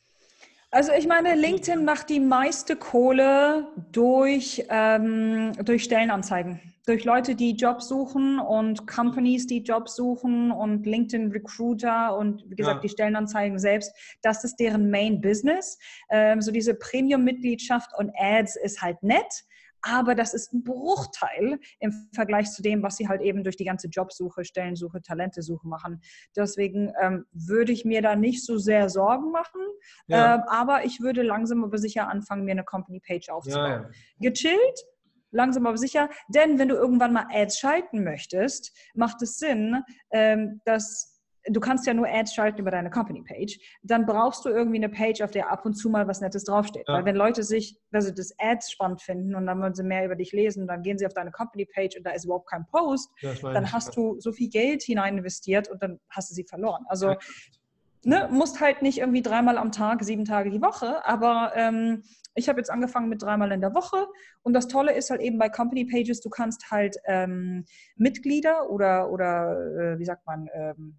Also 0.71 0.91
ich 0.91 1.07
meine, 1.07 1.37
LinkedIn 1.37 1.85
macht 1.85 2.11
die 2.11 2.19
meiste 2.19 2.75
Kohle 2.75 3.69
durch, 3.93 4.65
ähm, 4.71 5.53
durch 5.65 5.85
Stellenanzeigen, 5.85 6.61
durch 6.85 7.05
Leute, 7.05 7.37
die 7.37 7.53
Jobs 7.53 7.87
suchen 7.87 8.41
und 8.41 8.85
Companies, 8.89 9.47
die 9.47 9.63
Jobs 9.63 9.95
suchen 9.95 10.51
und 10.51 10.85
LinkedIn 10.85 11.31
Recruiter 11.31 12.17
und 12.19 12.43
wie 12.51 12.57
gesagt 12.57 12.79
ja. 12.79 12.81
die 12.81 12.89
Stellenanzeigen 12.89 13.57
selbst. 13.61 13.93
Das 14.23 14.43
ist 14.43 14.57
deren 14.57 14.91
Main 14.91 15.21
Business. 15.21 15.79
Ähm, 16.11 16.41
so 16.41 16.51
diese 16.51 16.75
Premium-Mitgliedschaft 16.75 17.91
und 17.97 18.11
Ads 18.19 18.57
ist 18.57 18.83
halt 18.83 19.01
nett 19.01 19.45
aber 19.85 20.15
das 20.15 20.33
ist 20.33 20.53
ein 20.53 20.65
Bruchteil 20.65 21.59
im 21.79 22.09
Vergleich 22.15 22.51
zu 22.51 22.63
dem, 22.63 22.83
was 22.83 22.97
sie 22.97 23.07
halt 23.07 23.21
eben 23.21 23.45
durch 23.45 23.57
die 23.57 23.65
ganze 23.65 23.89
Jobsuche, 23.89 24.45
Stellensuche, 24.45 25.03
Talentesuche 25.03 25.69
machen. 25.69 26.01
Deswegen 26.35 26.93
ähm, 27.01 27.27
würde 27.33 27.73
ich 27.73 27.85
mir 27.85 28.01
da 28.01 28.17
nicht 28.17 28.45
so 28.45 28.57
sehr 28.57 28.89
Sorgen 28.89 29.31
machen, 29.31 29.61
ja. 30.07 30.37
äh, 30.37 30.43
aber 30.49 30.85
ich 30.85 31.01
würde 31.01 31.23
langsam 31.23 31.63
aber 31.65 31.77
sicher 31.77 32.09
anfangen, 32.09 32.45
mir 32.45 32.53
eine 32.53 32.65
Company 32.65 33.01
Page 33.01 33.29
aufzubauen. 33.29 33.71
Ja, 33.71 33.83
ja. 33.83 34.31
Gechillt, 34.31 34.81
langsam 35.31 35.67
aber 35.67 35.77
sicher, 35.77 36.09
denn 36.29 36.59
wenn 36.59 36.69
du 36.69 36.77
irgendwann 36.77 37.13
mal 37.13 37.27
Ads 37.31 37.59
schalten 37.59 38.05
möchtest, 38.05 38.75
macht 38.95 39.21
es 39.21 39.39
Sinn, 39.39 39.83
ähm, 40.13 40.61
dass 40.65 41.14
du 41.47 41.61
kannst 41.61 41.87
ja 41.87 41.95
nur 41.95 42.09
Ads 42.09 42.35
schalten 42.35 42.61
über 42.61 42.71
deine 42.71 42.91
Company-Page, 42.91 43.59
dann 43.83 44.07
brauchst 44.07 44.45
du 44.45 44.49
irgendwie 44.49 44.77
eine 44.77 44.89
Page, 44.89 45.23
auf 45.23 45.31
der 45.31 45.51
ab 45.51 45.67
und 45.67 45.75
zu 45.75 45.91
mal 45.91 46.07
was 46.09 46.21
Nettes 46.21 46.45
draufsteht. 46.45 46.85
Ja. 46.89 46.95
Weil 46.95 47.05
wenn 47.05 47.17
Leute 47.17 47.43
sich, 47.43 47.79
also 47.93 48.11
das 48.11 48.35
Ads 48.39 48.71
spannend 48.73 49.03
finden 49.03 49.35
und 49.35 49.47
dann 49.47 49.61
wollen 49.61 49.75
sie 49.75 49.83
mehr 49.83 50.05
über 50.05 50.17
dich 50.17 50.33
lesen, 50.33 50.67
dann 50.67 50.83
gehen 50.83 50.99
sie 50.99 51.07
auf 51.07 51.15
deine 51.15 51.31
Company-Page 51.31 51.97
und 51.97 52.05
da 52.05 52.11
ist 52.11 52.25
überhaupt 52.25 52.49
kein 52.49 52.67
Post, 52.67 53.11
dann 53.43 53.73
hast 53.73 53.97
du 53.97 54.19
so 54.21 54.33
viel 54.33 54.49
Geld 54.49 54.83
hinein 54.83 55.19
investiert 55.19 55.69
und 55.69 55.83
dann 55.83 56.01
hast 56.11 56.31
du 56.31 56.35
sie 56.35 56.45
verloren. 56.45 56.85
Also 56.89 57.11
ja. 57.11 57.19
Ne, 58.07 58.29
musst 58.31 58.61
halt 58.61 58.83
nicht 58.83 58.99
irgendwie 58.99 59.23
dreimal 59.23 59.59
am 59.59 59.73
Tag, 59.73 60.03
sieben 60.05 60.25
Tage 60.25 60.51
die 60.51 60.63
Woche, 60.63 61.05
aber 61.05 61.53
ähm, 61.55 62.03
ich 62.35 62.49
habe 62.49 62.59
jetzt 62.59 62.71
angefangen 62.71 63.09
mit 63.09 63.23
dreimal 63.23 63.53
in 63.53 63.61
der 63.61 63.75
Woche 63.75 64.07
und 64.43 64.55
das 64.55 64.69
Tolle 64.69 64.93
ist 64.93 65.11
halt 65.11 65.21
eben 65.21 65.39
bei 65.39 65.49
Company 65.49 65.85
Pages, 65.85 66.21
du 66.21 66.31
kannst 66.31 66.71
halt 66.71 66.97
ähm, 67.07 67.65
Mitglieder 67.97 68.71
oder, 68.71 69.11
oder 69.11 69.95
äh, 69.95 69.99
wie 69.99 70.05
sagt 70.05 70.27
man, 70.27 70.49
ähm, 70.55 70.99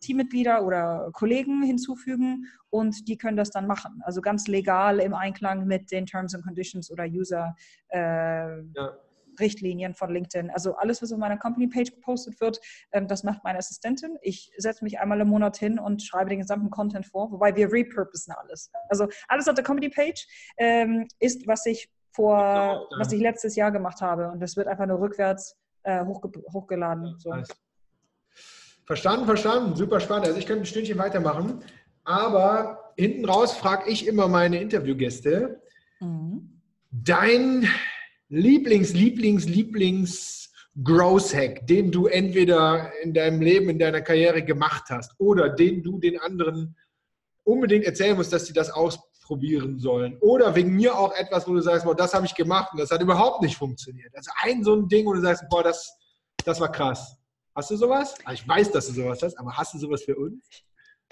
Teammitglieder 0.00 0.64
oder 0.64 1.10
Kollegen 1.12 1.62
hinzufügen 1.62 2.46
und 2.70 3.08
die 3.08 3.16
können 3.16 3.36
das 3.36 3.50
dann 3.50 3.66
machen. 3.66 4.00
Also 4.04 4.20
ganz 4.20 4.46
legal 4.48 4.98
im 4.98 5.14
Einklang 5.14 5.66
mit 5.66 5.90
den 5.90 6.06
Terms 6.06 6.34
and 6.34 6.44
Conditions 6.44 6.90
oder 6.90 7.04
User. 7.04 7.56
Äh, 7.88 7.98
ja. 7.98 8.98
Richtlinien 9.40 9.94
von 9.94 10.12
LinkedIn. 10.12 10.50
Also 10.50 10.76
alles, 10.76 11.02
was 11.02 11.12
auf 11.12 11.18
meiner 11.18 11.36
Company-Page 11.36 11.94
gepostet 11.94 12.40
wird, 12.40 12.60
ähm, 12.92 13.08
das 13.08 13.24
macht 13.24 13.44
meine 13.44 13.58
Assistentin. 13.58 14.18
Ich 14.22 14.52
setze 14.56 14.84
mich 14.84 14.98
einmal 15.00 15.20
im 15.20 15.28
Monat 15.28 15.56
hin 15.56 15.78
und 15.78 16.02
schreibe 16.02 16.30
den 16.30 16.40
gesamten 16.40 16.70
Content 16.70 17.06
vor, 17.06 17.30
wobei 17.32 17.54
wir 17.56 17.72
repurposen 17.72 18.34
alles. 18.34 18.70
Also 18.88 19.08
alles 19.28 19.48
auf 19.48 19.54
der 19.54 19.64
Company-Page 19.64 20.26
ähm, 20.58 21.08
ist, 21.18 21.46
was 21.46 21.66
ich 21.66 21.90
vor, 22.12 22.88
was 22.98 23.12
ich 23.12 23.20
letztes 23.20 23.56
Jahr 23.56 23.72
gemacht 23.72 24.00
habe. 24.00 24.30
Und 24.30 24.40
das 24.40 24.56
wird 24.56 24.68
einfach 24.68 24.86
nur 24.86 25.00
rückwärts 25.00 25.56
äh, 25.82 26.04
hochge 26.04 26.30
hochgeladen. 26.52 27.16
So. 27.18 27.34
Verstanden, 28.86 29.26
verstanden. 29.26 29.76
Super 29.76 30.00
spannend. 30.00 30.26
Also 30.26 30.38
ich 30.38 30.46
könnte 30.46 30.62
ein 30.62 30.66
Stündchen 30.66 30.98
weitermachen. 30.98 31.62
Aber 32.04 32.92
hinten 32.96 33.24
raus 33.24 33.56
frage 33.56 33.90
ich 33.90 34.06
immer 34.06 34.28
meine 34.28 34.60
Interviewgäste. 34.60 35.62
Mhm. 36.00 36.60
Dein 36.90 37.66
Lieblings, 38.28 38.92
Lieblings, 38.92 39.46
Lieblings 39.46 40.50
Growth 40.82 41.32
Hack, 41.34 41.66
den 41.66 41.92
du 41.92 42.06
entweder 42.06 42.90
in 43.02 43.14
deinem 43.14 43.40
Leben, 43.40 43.70
in 43.70 43.78
deiner 43.78 44.00
Karriere 44.00 44.42
gemacht 44.42 44.84
hast 44.90 45.14
oder 45.18 45.48
den 45.48 45.82
du 45.82 46.00
den 46.00 46.18
anderen 46.18 46.76
unbedingt 47.44 47.84
erzählen 47.84 48.16
musst, 48.16 48.32
dass 48.32 48.46
sie 48.46 48.52
das 48.52 48.70
ausprobieren 48.70 49.78
sollen. 49.78 50.18
Oder 50.20 50.54
wegen 50.54 50.74
mir 50.74 50.98
auch 50.98 51.14
etwas, 51.14 51.46
wo 51.46 51.52
du 51.54 51.60
sagst, 51.60 51.84
boah, 51.84 51.94
das 51.94 52.12
habe 52.12 52.26
ich 52.26 52.34
gemacht 52.34 52.72
und 52.72 52.80
das 52.80 52.90
hat 52.90 53.00
überhaupt 53.00 53.42
nicht 53.42 53.56
funktioniert. 53.56 54.12
Also 54.16 54.30
ein 54.42 54.64
so 54.64 54.74
ein 54.74 54.88
Ding, 54.88 55.06
wo 55.06 55.12
du 55.12 55.20
sagst, 55.20 55.44
boah, 55.48 55.62
das, 55.62 55.96
das 56.44 56.60
war 56.60 56.72
krass. 56.72 57.16
Hast 57.54 57.70
du 57.70 57.76
sowas? 57.76 58.16
Ah, 58.24 58.32
ich 58.32 58.46
weiß, 58.46 58.72
dass 58.72 58.88
du 58.88 58.94
sowas 58.94 59.22
hast, 59.22 59.38
aber 59.38 59.56
hast 59.56 59.74
du 59.74 59.78
sowas 59.78 60.02
für 60.02 60.16
uns? 60.16 60.44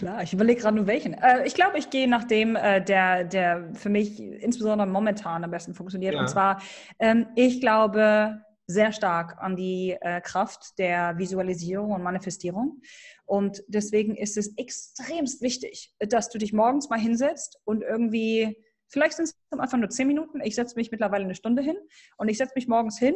Klar, 0.02 0.25
ich 0.25 0.32
überlege 0.32 0.61
gerade 0.61 0.75
nur 0.75 0.88
welchen. 0.88 1.14
Äh, 1.14 1.47
ich 1.47 1.54
glaube, 1.54 1.78
ich 1.78 1.88
gehe 1.88 2.09
nach 2.09 2.25
dem, 2.25 2.56
äh, 2.56 2.82
der, 2.82 3.23
der 3.23 3.73
für 3.75 3.88
mich 3.88 4.18
insbesondere 4.18 4.88
momentan 4.88 5.44
am 5.44 5.52
besten 5.52 5.75
funktioniert. 5.75 6.14
Ja. 6.14 6.23
Und 6.23 6.28
zwar, 6.28 6.61
ähm, 6.99 7.28
ich 7.37 7.61
glaube 7.61 8.42
sehr 8.66 8.90
stark 8.90 9.40
an 9.40 9.54
die 9.54 9.97
äh, 10.00 10.21
Kraft 10.21 10.76
der 10.80 11.18
Visualisierung 11.18 11.92
und 11.92 12.02
Manifestierung. 12.02 12.82
Und 13.26 13.62
deswegen 13.68 14.16
ist 14.16 14.37
es 14.37 14.56
extremst 14.56 15.40
wichtig, 15.40 15.94
dass 16.00 16.30
du 16.30 16.38
dich 16.38 16.52
morgens 16.52 16.90
mal 16.90 16.99
hinsetzt 16.99 17.61
und 17.62 17.82
irgendwie, 17.82 18.56
vielleicht 18.88 19.14
sind 19.14 19.26
es 19.26 19.37
am 19.50 19.61
Anfang 19.61 19.78
nur 19.78 19.90
zehn 19.90 20.09
Minuten, 20.09 20.40
ich 20.40 20.56
setze 20.56 20.75
mich 20.75 20.90
mittlerweile 20.90 21.23
eine 21.23 21.37
Stunde 21.37 21.62
hin 21.62 21.76
und 22.16 22.28
ich 22.28 22.38
setze 22.38 22.54
mich 22.56 22.66
morgens 22.66 22.99
hin 22.99 23.14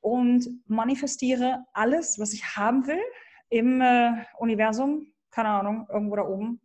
und 0.00 0.48
manifestiere 0.66 1.64
alles, 1.72 2.18
was 2.18 2.32
ich 2.32 2.56
haben 2.56 2.88
will 2.88 3.02
im 3.50 3.80
äh, 3.80 4.14
Universum, 4.38 5.13
keine 5.34 5.48
Ahnung, 5.48 5.86
irgendwo 5.90 6.16
da 6.16 6.22
oben 6.22 6.60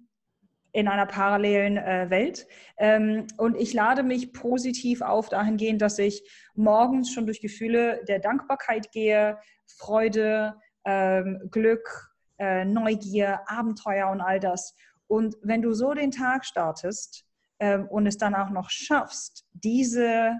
in 0.71 0.87
einer 0.87 1.07
parallelen 1.07 1.77
äh, 1.77 2.09
Welt. 2.09 2.47
Ähm, 2.77 3.25
und 3.37 3.55
ich 3.55 3.73
lade 3.73 4.03
mich 4.03 4.31
positiv 4.33 5.01
auf 5.01 5.29
dahingehend, 5.29 5.81
dass 5.81 5.97
ich 5.97 6.21
morgens 6.53 7.11
schon 7.11 7.25
durch 7.25 7.41
Gefühle 7.41 8.03
der 8.07 8.19
Dankbarkeit 8.19 8.91
gehe, 8.91 9.39
Freude, 9.65 10.55
ähm, 10.85 11.49
Glück, 11.49 12.13
äh, 12.37 12.65
Neugier, 12.65 13.41
Abenteuer 13.47 14.11
und 14.11 14.21
all 14.21 14.39
das. 14.39 14.75
Und 15.07 15.35
wenn 15.41 15.63
du 15.63 15.73
so 15.73 15.95
den 15.95 16.11
Tag 16.11 16.45
startest 16.45 17.25
ähm, 17.59 17.87
und 17.87 18.05
es 18.05 18.17
dann 18.17 18.35
auch 18.35 18.51
noch 18.51 18.69
schaffst, 18.69 19.47
diese 19.53 20.39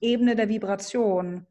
Ebene 0.00 0.36
der 0.36 0.48
Vibration 0.48 1.46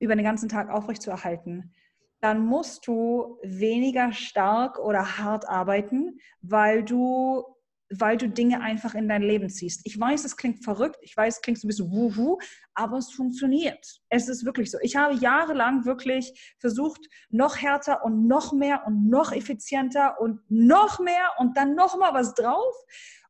über 0.00 0.16
den 0.16 0.24
ganzen 0.24 0.48
Tag 0.48 0.70
aufrechtzuerhalten, 0.70 1.72
dann 2.20 2.44
musst 2.44 2.86
du 2.86 3.38
weniger 3.42 4.12
stark 4.12 4.78
oder 4.78 5.18
hart 5.18 5.48
arbeiten, 5.48 6.18
weil 6.42 6.84
du, 6.84 7.44
weil 7.88 8.18
du 8.18 8.28
Dinge 8.28 8.60
einfach 8.60 8.94
in 8.94 9.08
dein 9.08 9.22
Leben 9.22 9.48
ziehst. 9.48 9.80
Ich 9.84 9.98
weiß, 9.98 10.24
es 10.24 10.36
klingt 10.36 10.62
verrückt, 10.62 10.98
ich 11.02 11.16
weiß, 11.16 11.36
es 11.36 11.42
klingt 11.42 11.58
so 11.58 11.66
ein 11.66 11.68
bisschen 11.68 11.90
wuhu, 11.90 12.38
aber 12.74 12.98
es 12.98 13.10
funktioniert. 13.10 14.00
Es 14.10 14.28
ist 14.28 14.44
wirklich 14.44 14.70
so. 14.70 14.78
Ich 14.82 14.96
habe 14.96 15.14
jahrelang 15.14 15.86
wirklich 15.86 16.54
versucht, 16.58 17.08
noch 17.30 17.56
härter 17.56 18.04
und 18.04 18.26
noch 18.26 18.52
mehr 18.52 18.86
und 18.86 19.08
noch 19.08 19.32
effizienter 19.32 20.20
und 20.20 20.40
noch 20.48 21.00
mehr 21.00 21.32
und 21.38 21.56
dann 21.56 21.74
noch 21.74 21.98
mal 21.98 22.12
was 22.12 22.34
drauf. 22.34 22.74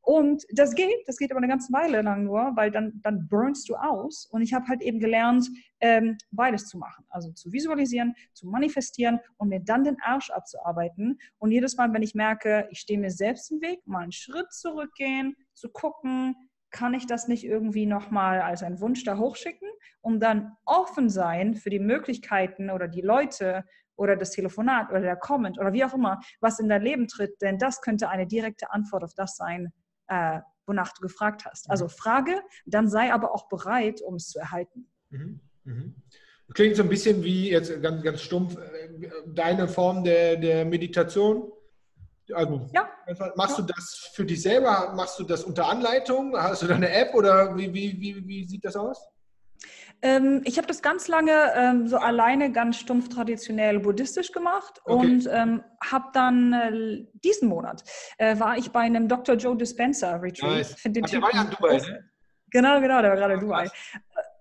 Und 0.02 0.44
das 0.52 0.74
geht, 0.74 1.06
das 1.06 1.18
geht 1.18 1.30
aber 1.30 1.38
eine 1.38 1.48
ganze 1.48 1.72
Weile 1.72 2.02
lang 2.02 2.24
nur, 2.24 2.52
weil 2.56 2.70
dann, 2.70 3.00
dann 3.02 3.28
burnst 3.28 3.68
du 3.68 3.76
aus. 3.76 4.26
Und 4.30 4.42
ich 4.42 4.54
habe 4.54 4.66
halt 4.66 4.82
eben 4.82 4.98
gelernt, 4.98 5.48
ähm, 5.80 6.16
beides 6.30 6.66
zu 6.66 6.78
machen. 6.78 7.04
Also 7.10 7.32
zu 7.32 7.52
visualisieren, 7.52 8.14
zu 8.32 8.46
manifestieren 8.46 9.20
und 9.36 9.48
mir 9.48 9.60
dann 9.60 9.84
den 9.84 10.00
Arsch 10.00 10.30
abzuarbeiten. 10.30 11.18
Und 11.38 11.52
jedes 11.52 11.76
Mal, 11.76 11.92
wenn 11.92 12.02
ich 12.02 12.14
merke, 12.14 12.66
ich 12.70 12.80
stehe 12.80 12.98
mir 12.98 13.10
selbst 13.10 13.50
im 13.50 13.60
Weg, 13.60 13.86
mal 13.86 14.02
einen 14.02 14.12
Schritt 14.12 14.52
zurückgehen, 14.52 15.36
zu 15.54 15.68
gucken, 15.68 16.34
kann 16.70 16.94
ich 16.94 17.06
das 17.06 17.28
nicht 17.28 17.44
irgendwie 17.44 17.86
nochmal 17.86 18.40
als 18.40 18.62
einen 18.62 18.80
Wunsch 18.80 19.04
da 19.04 19.18
hochschicken, 19.18 19.68
um 20.00 20.20
dann 20.20 20.52
offen 20.64 21.10
sein 21.10 21.56
für 21.56 21.70
die 21.70 21.80
Möglichkeiten 21.80 22.70
oder 22.70 22.88
die 22.88 23.00
Leute 23.00 23.64
oder 23.96 24.16
das 24.16 24.30
Telefonat 24.30 24.90
oder 24.90 25.00
der 25.00 25.16
Comment 25.16 25.58
oder 25.58 25.72
wie 25.72 25.84
auch 25.84 25.92
immer, 25.92 26.20
was 26.40 26.58
in 26.58 26.68
dein 26.68 26.82
Leben 26.82 27.06
tritt, 27.06 27.40
denn 27.42 27.58
das 27.58 27.82
könnte 27.82 28.08
eine 28.08 28.26
direkte 28.26 28.70
Antwort 28.72 29.04
auf 29.04 29.14
das 29.14 29.36
sein, 29.36 29.72
äh, 30.10 30.40
wonach 30.66 30.92
du 30.92 31.00
gefragt 31.00 31.46
hast. 31.46 31.70
Also 31.70 31.84
mhm. 31.84 31.90
frage, 31.90 32.42
dann 32.66 32.88
sei 32.88 33.12
aber 33.12 33.32
auch 33.34 33.48
bereit, 33.48 34.02
um 34.02 34.16
es 34.16 34.28
zu 34.28 34.38
erhalten. 34.38 34.86
Mhm. 35.08 35.40
Mhm. 35.64 35.94
Klingt 36.52 36.76
so 36.76 36.82
ein 36.82 36.88
bisschen 36.88 37.22
wie, 37.22 37.50
jetzt 37.50 37.80
ganz, 37.80 38.02
ganz 38.02 38.20
stumpf, 38.20 38.56
äh, 38.56 39.10
deine 39.26 39.68
Form 39.68 40.04
der, 40.04 40.36
der 40.36 40.64
Meditation. 40.64 41.52
Also, 42.32 42.68
ja. 42.72 42.88
machst 43.36 43.58
ja. 43.58 43.64
du 43.64 43.72
das 43.72 44.10
für 44.12 44.24
dich 44.24 44.42
selber? 44.42 44.92
Machst 44.94 45.18
du 45.18 45.24
das 45.24 45.44
unter 45.44 45.68
Anleitung? 45.68 46.36
Hast 46.36 46.62
du 46.62 46.66
da 46.66 46.74
eine 46.74 46.90
App 46.90 47.14
oder 47.14 47.56
wie, 47.56 47.72
wie, 47.72 48.00
wie, 48.00 48.26
wie 48.26 48.44
sieht 48.44 48.64
das 48.64 48.76
aus? 48.76 49.08
Ähm, 50.02 50.42
ich 50.44 50.56
habe 50.56 50.66
das 50.66 50.82
ganz 50.82 51.08
lange 51.08 51.32
ähm, 51.54 51.86
so 51.86 51.96
alleine 51.96 52.52
ganz 52.52 52.78
stumpf 52.78 53.08
traditionell 53.08 53.80
buddhistisch 53.80 54.32
gemacht 54.32 54.80
okay. 54.84 54.94
und 54.94 55.28
ähm, 55.32 55.62
habe 55.84 56.06
dann 56.12 56.52
äh, 56.52 57.06
diesen 57.24 57.48
Monat 57.48 57.84
äh, 58.18 58.38
war 58.38 58.56
ich 58.56 58.70
bei 58.70 58.80
einem 58.80 59.08
Dr. 59.08 59.36
Joe 59.36 59.56
Dispenza 59.56 60.16
Retreat. 60.16 60.50
Nice. 60.50 60.76
Der 60.84 61.22
war 61.22 61.34
ja 61.34 61.42
in 61.42 61.50
Dubai, 61.50 61.76
ne? 61.76 62.10
Genau, 62.52 62.80
genau, 62.80 63.00
der 63.00 63.10
war 63.10 63.16
gerade 63.16 63.34
in 63.34 63.40
Dubai 63.40 63.68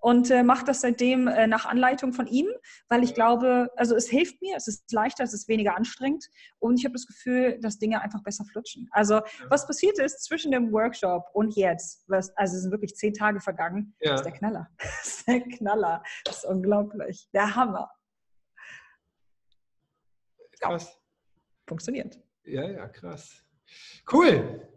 und 0.00 0.30
äh, 0.30 0.42
mache 0.42 0.64
das 0.64 0.80
seitdem 0.80 1.28
äh, 1.28 1.46
nach 1.46 1.66
Anleitung 1.66 2.12
von 2.12 2.26
ihm, 2.26 2.46
weil 2.88 3.04
ich 3.04 3.14
glaube, 3.14 3.70
also 3.76 3.94
es 3.94 4.08
hilft 4.08 4.40
mir, 4.42 4.56
es 4.56 4.66
ist 4.66 4.90
leichter, 4.92 5.24
es 5.24 5.34
ist 5.34 5.48
weniger 5.48 5.76
anstrengend 5.76 6.26
und 6.58 6.78
ich 6.78 6.84
habe 6.84 6.94
das 6.94 7.06
Gefühl, 7.06 7.58
dass 7.60 7.78
Dinge 7.78 8.00
einfach 8.00 8.22
besser 8.22 8.44
flutschen. 8.44 8.88
Also 8.90 9.20
was 9.48 9.66
passiert 9.66 9.98
ist 9.98 10.24
zwischen 10.24 10.52
dem 10.52 10.72
Workshop 10.72 11.24
und 11.32 11.54
jetzt, 11.56 12.04
was, 12.08 12.34
also 12.36 12.56
es 12.56 12.62
sind 12.62 12.70
wirklich 12.70 12.96
zehn 12.96 13.14
Tage 13.14 13.40
vergangen, 13.40 13.94
ja. 14.00 14.14
ist 14.14 14.24
der 14.24 14.32
Knaller. 14.32 14.68
Das 14.78 15.06
ist 15.18 15.28
der 15.28 15.40
Knaller. 15.40 16.02
Das 16.24 16.38
ist 16.38 16.44
unglaublich. 16.44 17.28
Der 17.32 17.54
Hammer. 17.54 17.90
Krass. 20.60 20.92
Ja. 20.92 21.00
Funktioniert. 21.66 22.18
Ja, 22.44 22.68
ja, 22.68 22.88
krass. 22.88 23.44
Cool. 24.10 24.68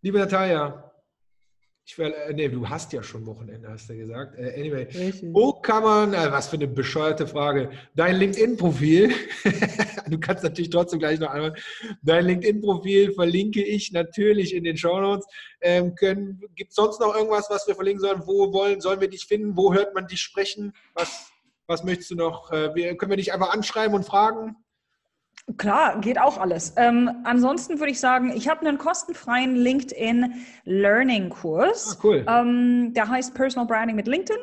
Liebe 0.00 0.18
Natalia, 0.18 0.92
ich 1.88 1.96
will, 1.96 2.12
äh, 2.12 2.34
nee, 2.34 2.48
du 2.50 2.68
hast 2.68 2.92
ja 2.92 3.02
schon 3.02 3.24
Wochenende, 3.24 3.70
hast 3.70 3.88
du 3.88 3.96
gesagt. 3.96 4.38
Äh, 4.38 4.60
anyway, 4.60 4.82
Richtig. 4.82 5.30
wo 5.32 5.54
kann 5.54 5.82
man, 5.82 6.12
äh, 6.12 6.30
was 6.30 6.48
für 6.48 6.56
eine 6.56 6.68
bescheuerte 6.68 7.26
Frage, 7.26 7.70
dein 7.94 8.16
LinkedIn-Profil, 8.16 9.10
du 10.10 10.20
kannst 10.20 10.44
natürlich 10.44 10.68
trotzdem 10.68 10.98
gleich 10.98 11.18
noch 11.18 11.30
einmal, 11.30 11.54
dein 12.02 12.26
LinkedIn-Profil 12.26 13.12
verlinke 13.12 13.64
ich 13.64 13.90
natürlich 13.90 14.54
in 14.54 14.64
den 14.64 14.76
Shownotes. 14.76 15.26
Ähm, 15.62 15.94
Gibt 16.54 16.72
es 16.72 16.76
sonst 16.76 17.00
noch 17.00 17.14
irgendwas, 17.14 17.46
was 17.48 17.66
wir 17.66 17.74
verlinken 17.74 18.02
sollen? 18.02 18.22
Wo 18.26 18.52
wollen, 18.52 18.82
sollen 18.82 19.00
wir 19.00 19.08
dich 19.08 19.24
finden? 19.24 19.56
Wo 19.56 19.72
hört 19.72 19.94
man 19.94 20.06
dich 20.06 20.20
sprechen? 20.20 20.74
Was, 20.92 21.30
was 21.66 21.84
möchtest 21.84 22.10
du 22.10 22.16
noch? 22.16 22.52
Äh, 22.52 22.74
wir, 22.74 22.98
können 22.98 23.12
wir 23.12 23.16
dich 23.16 23.32
einfach 23.32 23.54
anschreiben 23.54 23.96
und 23.96 24.04
fragen? 24.04 24.56
Klar, 25.56 26.00
geht 26.00 26.20
auch 26.20 26.38
alles. 26.38 26.74
Ähm, 26.76 27.10
ansonsten 27.24 27.78
würde 27.78 27.90
ich 27.90 28.00
sagen, 28.00 28.32
ich 28.36 28.48
habe 28.48 28.66
einen 28.66 28.76
kostenfreien 28.76 29.56
LinkedIn 29.56 30.34
Learning 30.64 31.30
Kurs. 31.30 31.96
Ah, 31.96 32.00
cool. 32.04 32.26
Ähm, 32.28 32.92
der 32.94 33.08
heißt 33.08 33.34
Personal 33.34 33.66
Branding 33.66 33.96
mit 33.96 34.06
LinkedIn. 34.06 34.38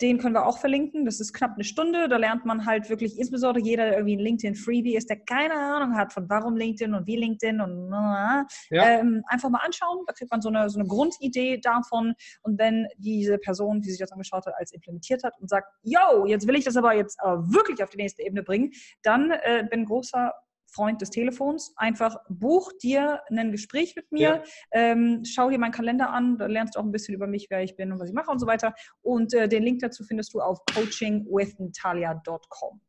Den 0.00 0.18
können 0.18 0.34
wir 0.34 0.46
auch 0.46 0.58
verlinken. 0.58 1.04
Das 1.04 1.20
ist 1.20 1.32
knapp 1.32 1.54
eine 1.54 1.64
Stunde. 1.64 2.08
Da 2.08 2.16
lernt 2.16 2.44
man 2.44 2.66
halt 2.66 2.88
wirklich, 2.90 3.18
insbesondere 3.18 3.64
jeder, 3.64 3.84
der 3.84 3.94
irgendwie 3.94 4.16
ein 4.16 4.20
LinkedIn 4.20 4.54
Freebie 4.54 4.96
ist, 4.96 5.08
der 5.08 5.20
keine 5.20 5.54
Ahnung 5.54 5.96
hat 5.96 6.12
von 6.12 6.28
warum 6.28 6.56
LinkedIn 6.56 6.94
und 6.94 7.06
wie 7.06 7.16
LinkedIn 7.16 7.60
und 7.60 7.90
ja. 7.90 8.46
ähm, 8.70 9.22
einfach 9.28 9.50
mal 9.50 9.60
anschauen. 9.64 10.04
Da 10.06 10.12
kriegt 10.12 10.30
man 10.30 10.40
so 10.40 10.48
eine, 10.48 10.68
so 10.68 10.78
eine 10.78 10.88
Grundidee 10.88 11.58
davon. 11.58 12.14
Und 12.42 12.58
wenn 12.58 12.88
diese 12.98 13.38
Person, 13.38 13.80
die 13.80 13.90
sich 13.90 14.00
das 14.00 14.12
angeschaut 14.12 14.46
hat, 14.46 14.54
als 14.56 14.72
implementiert 14.72 15.22
hat 15.22 15.34
und 15.40 15.48
sagt, 15.48 15.68
yo, 15.82 16.26
jetzt 16.26 16.46
will 16.46 16.56
ich 16.56 16.64
das 16.64 16.76
aber 16.76 16.94
jetzt 16.94 17.18
äh, 17.22 17.26
wirklich 17.26 17.82
auf 17.82 17.90
die 17.90 17.98
nächste 17.98 18.22
Ebene 18.22 18.42
bringen, 18.42 18.72
dann 19.02 19.30
äh, 19.30 19.66
bin 19.70 19.84
großer 19.84 20.32
Freund 20.74 21.00
des 21.00 21.10
Telefons. 21.10 21.72
Einfach 21.76 22.16
buch 22.28 22.72
dir 22.82 23.20
ein 23.28 23.52
Gespräch 23.52 23.94
mit 23.96 24.10
mir, 24.12 24.20
ja. 24.20 24.42
ähm, 24.72 25.22
schau 25.24 25.50
dir 25.50 25.58
meinen 25.58 25.72
Kalender 25.72 26.10
an, 26.10 26.38
da 26.38 26.46
lernst 26.46 26.74
du 26.74 26.80
auch 26.80 26.84
ein 26.84 26.92
bisschen 26.92 27.14
über 27.14 27.26
mich, 27.26 27.46
wer 27.50 27.62
ich 27.62 27.76
bin 27.76 27.92
und 27.92 28.00
was 28.00 28.08
ich 28.08 28.14
mache 28.14 28.30
und 28.30 28.38
so 28.38 28.46
weiter. 28.46 28.74
Und 29.02 29.34
äh, 29.34 29.48
den 29.48 29.62
Link 29.62 29.80
dazu 29.80 30.04
findest 30.04 30.34
du 30.34 30.40
auf 30.40 30.58
coachingwithnatalia.com. 30.74 32.80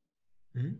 Mhm. 0.53 0.79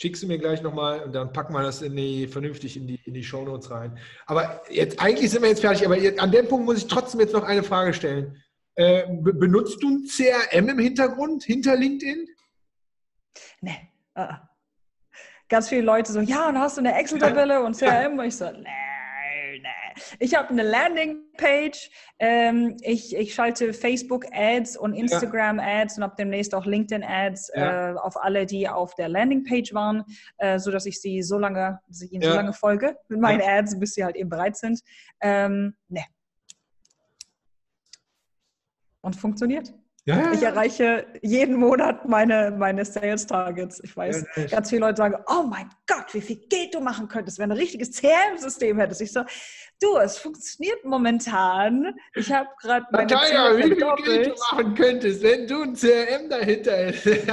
Schickst 0.00 0.22
du 0.22 0.26
mir 0.26 0.38
gleich 0.38 0.62
nochmal 0.62 1.02
und 1.02 1.12
dann 1.12 1.32
packen 1.32 1.52
wir 1.52 1.62
das 1.62 1.82
in 1.82 1.94
die, 1.94 2.26
vernünftig 2.26 2.76
in 2.76 2.86
die, 2.86 3.00
in 3.04 3.14
die 3.14 3.22
Shownotes 3.22 3.70
rein. 3.70 3.98
Aber 4.26 4.62
jetzt, 4.70 5.00
eigentlich 5.00 5.30
sind 5.30 5.42
wir 5.42 5.50
jetzt 5.50 5.60
fertig, 5.60 5.84
aber 5.84 5.98
jetzt, 5.98 6.18
an 6.18 6.32
dem 6.32 6.48
Punkt 6.48 6.66
muss 6.66 6.78
ich 6.78 6.88
trotzdem 6.88 7.20
jetzt 7.20 7.34
noch 7.34 7.44
eine 7.44 7.62
Frage 7.62 7.92
stellen. 7.92 8.42
Äh, 8.74 9.04
benutzt 9.20 9.82
du 9.82 9.90
ein 9.90 10.06
CRM 10.06 10.70
im 10.70 10.78
Hintergrund, 10.78 11.44
hinter 11.44 11.76
LinkedIn? 11.76 12.26
Nee. 13.60 13.90
Uh 14.16 14.22
-uh. 14.22 14.51
Ganz 15.52 15.68
viele 15.68 15.82
Leute 15.82 16.10
so, 16.10 16.20
ja, 16.20 16.48
und 16.48 16.58
hast 16.58 16.78
du 16.78 16.80
eine 16.80 16.94
Excel-Tabelle 16.94 17.62
und 17.62 17.76
CRM? 17.76 18.18
Und 18.18 18.24
ich 18.24 18.38
so, 18.38 18.50
nee. 18.50 18.66
Ich 20.18 20.34
habe 20.34 20.48
eine 20.48 20.62
Landingpage. 20.62 21.90
Ähm, 22.18 22.78
ich, 22.80 23.14
ich 23.14 23.34
schalte 23.34 23.74
Facebook-Ads 23.74 24.78
und 24.78 24.94
Instagram-Ads 24.94 25.98
und 25.98 26.04
habe 26.04 26.14
demnächst 26.18 26.54
auch 26.54 26.64
LinkedIn-Ads 26.64 27.52
ja. 27.54 27.90
äh, 27.90 27.94
auf 27.98 28.16
alle, 28.16 28.46
die 28.46 28.66
auf 28.66 28.94
der 28.94 29.10
Landingpage 29.10 29.74
waren, 29.74 30.04
äh, 30.38 30.58
sodass 30.58 30.86
ich 30.86 31.02
sie 31.02 31.22
so 31.22 31.36
lange, 31.36 31.80
ich 31.90 32.10
ihnen 32.10 32.22
ja. 32.22 32.30
so 32.30 32.36
lange 32.36 32.54
folge 32.54 32.96
mit 33.08 33.20
meinen 33.20 33.40
ja. 33.40 33.58
Ads, 33.58 33.78
bis 33.78 33.92
sie 33.92 34.04
halt 34.06 34.16
eben 34.16 34.30
bereit 34.30 34.56
sind. 34.56 34.80
Ähm, 35.20 35.76
ne. 35.88 36.04
Und 39.02 39.16
funktioniert. 39.16 39.74
Ja, 40.04 40.32
ich 40.32 40.42
erreiche 40.42 41.06
jeden 41.22 41.56
Monat 41.56 42.08
meine, 42.08 42.50
meine 42.50 42.84
Sales 42.84 43.24
Targets. 43.24 43.80
Ich 43.84 43.96
weiß, 43.96 44.24
ja, 44.34 44.44
ganz 44.46 44.70
viele 44.70 44.80
Leute 44.80 44.96
sagen, 44.96 45.14
oh 45.28 45.44
mein 45.44 45.70
Gott, 45.86 46.12
wie 46.12 46.20
viel 46.20 46.38
Geld 46.48 46.74
du 46.74 46.80
machen 46.80 47.06
könntest, 47.06 47.38
wenn 47.38 47.50
du 47.50 47.54
ein 47.54 47.60
richtiges 47.60 47.92
CRM-System 47.92 48.80
hättest. 48.80 49.00
Ich 49.00 49.12
so, 49.12 49.22
du, 49.80 49.98
es 49.98 50.18
funktioniert 50.18 50.84
momentan. 50.84 51.94
Ich 52.16 52.32
habe 52.32 52.48
gerade 52.60 52.84
meine 52.90 53.12
Natalia, 53.12 53.56
wie 53.56 53.62
viel 53.62 53.76
Geld 53.76 54.26
du 54.26 54.56
machen 54.56 54.74
könntest, 54.74 55.22
wenn 55.22 55.46
du 55.46 55.62
ein 55.62 55.74
CRM 55.74 56.28
dahinter 56.28 56.76
hättest. 56.78 57.30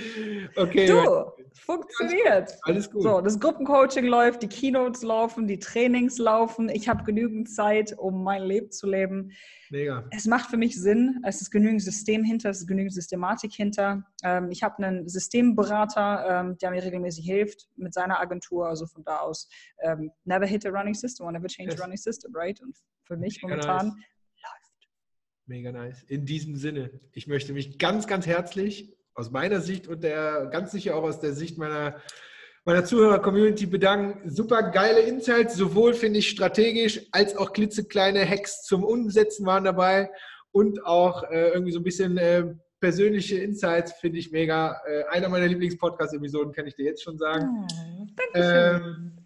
okay. 0.56 0.86
Du, 0.86 1.32
funktioniert. 1.58 2.56
Alles 2.62 2.90
gut. 2.90 3.02
So, 3.02 3.20
das 3.20 3.38
Gruppencoaching 3.40 4.06
läuft, 4.06 4.42
die 4.42 4.48
Keynotes 4.48 5.02
laufen, 5.02 5.46
die 5.46 5.58
Trainings 5.58 6.18
laufen. 6.18 6.68
Ich 6.68 6.88
habe 6.88 7.04
genügend 7.04 7.50
Zeit, 7.50 7.96
um 7.98 8.22
mein 8.22 8.42
Leben 8.42 8.70
zu 8.70 8.86
leben. 8.86 9.32
Mega. 9.70 10.06
Es 10.10 10.26
macht 10.26 10.50
für 10.50 10.56
mich 10.56 10.80
Sinn. 10.80 11.20
Es 11.24 11.40
ist 11.40 11.50
genügend 11.50 11.82
System 11.82 12.24
hinter, 12.24 12.50
es 12.50 12.60
ist 12.60 12.66
genügend 12.66 12.94
Systematik 12.94 13.52
hinter. 13.52 14.04
Ähm, 14.22 14.50
ich 14.50 14.62
habe 14.62 14.82
einen 14.82 15.08
Systemberater, 15.08 16.26
ähm, 16.28 16.58
der 16.58 16.70
mir 16.70 16.82
regelmäßig 16.82 17.24
hilft 17.24 17.68
mit 17.76 17.94
seiner 17.94 18.20
Agentur. 18.20 18.68
Also 18.68 18.86
von 18.86 19.04
da 19.04 19.18
aus, 19.18 19.48
ähm, 19.82 20.10
never 20.24 20.46
hit 20.46 20.66
a 20.66 20.70
running 20.70 20.94
system 20.94 21.26
or 21.26 21.32
never 21.32 21.48
change 21.48 21.72
yes. 21.72 21.80
a 21.80 21.84
running 21.84 21.98
system, 21.98 22.32
right? 22.34 22.60
Und 22.62 22.76
für 23.04 23.16
mich 23.16 23.42
Mega 23.42 23.56
momentan 23.56 23.88
nice. 23.88 23.96
läuft. 24.42 24.88
Mega 25.46 25.72
nice. 25.72 26.02
In 26.04 26.26
diesem 26.26 26.56
Sinne, 26.56 27.00
ich 27.12 27.26
möchte 27.26 27.52
mich 27.52 27.78
ganz, 27.78 28.06
ganz 28.06 28.26
herzlich 28.26 28.96
aus 29.16 29.30
meiner 29.30 29.60
Sicht 29.60 29.88
und 29.88 30.04
der 30.04 30.46
ganz 30.46 30.72
sicher 30.72 30.94
auch 30.96 31.02
aus 31.02 31.20
der 31.20 31.32
Sicht 31.32 31.58
meiner 31.58 31.96
meiner 32.66 32.84
Zuhörer-Community 32.84 33.66
bedanken. 33.66 34.28
Super 34.28 34.64
geile 34.64 35.00
Insights, 35.00 35.54
sowohl 35.54 35.94
finde 35.94 36.18
ich 36.18 36.28
strategisch 36.28 37.00
als 37.12 37.36
auch 37.36 37.52
klitzekleine 37.52 38.28
Hacks 38.28 38.64
zum 38.64 38.82
Umsetzen 38.82 39.46
waren 39.46 39.64
dabei 39.64 40.10
und 40.50 40.84
auch 40.84 41.22
äh, 41.30 41.50
irgendwie 41.50 41.70
so 41.70 41.78
ein 41.78 41.84
bisschen 41.84 42.18
äh, 42.18 42.44
persönliche 42.80 43.38
Insights 43.38 43.92
finde 43.92 44.18
ich 44.18 44.32
mega. 44.32 44.80
Äh, 44.86 45.04
einer 45.10 45.28
meiner 45.28 45.46
Lieblings-Podcast-Episoden 45.46 46.52
kann 46.52 46.66
ich 46.66 46.74
dir 46.74 46.86
jetzt 46.86 47.04
schon 47.04 47.18
sagen. 47.18 47.66
Oh, 47.70 48.16
ähm, 48.34 49.16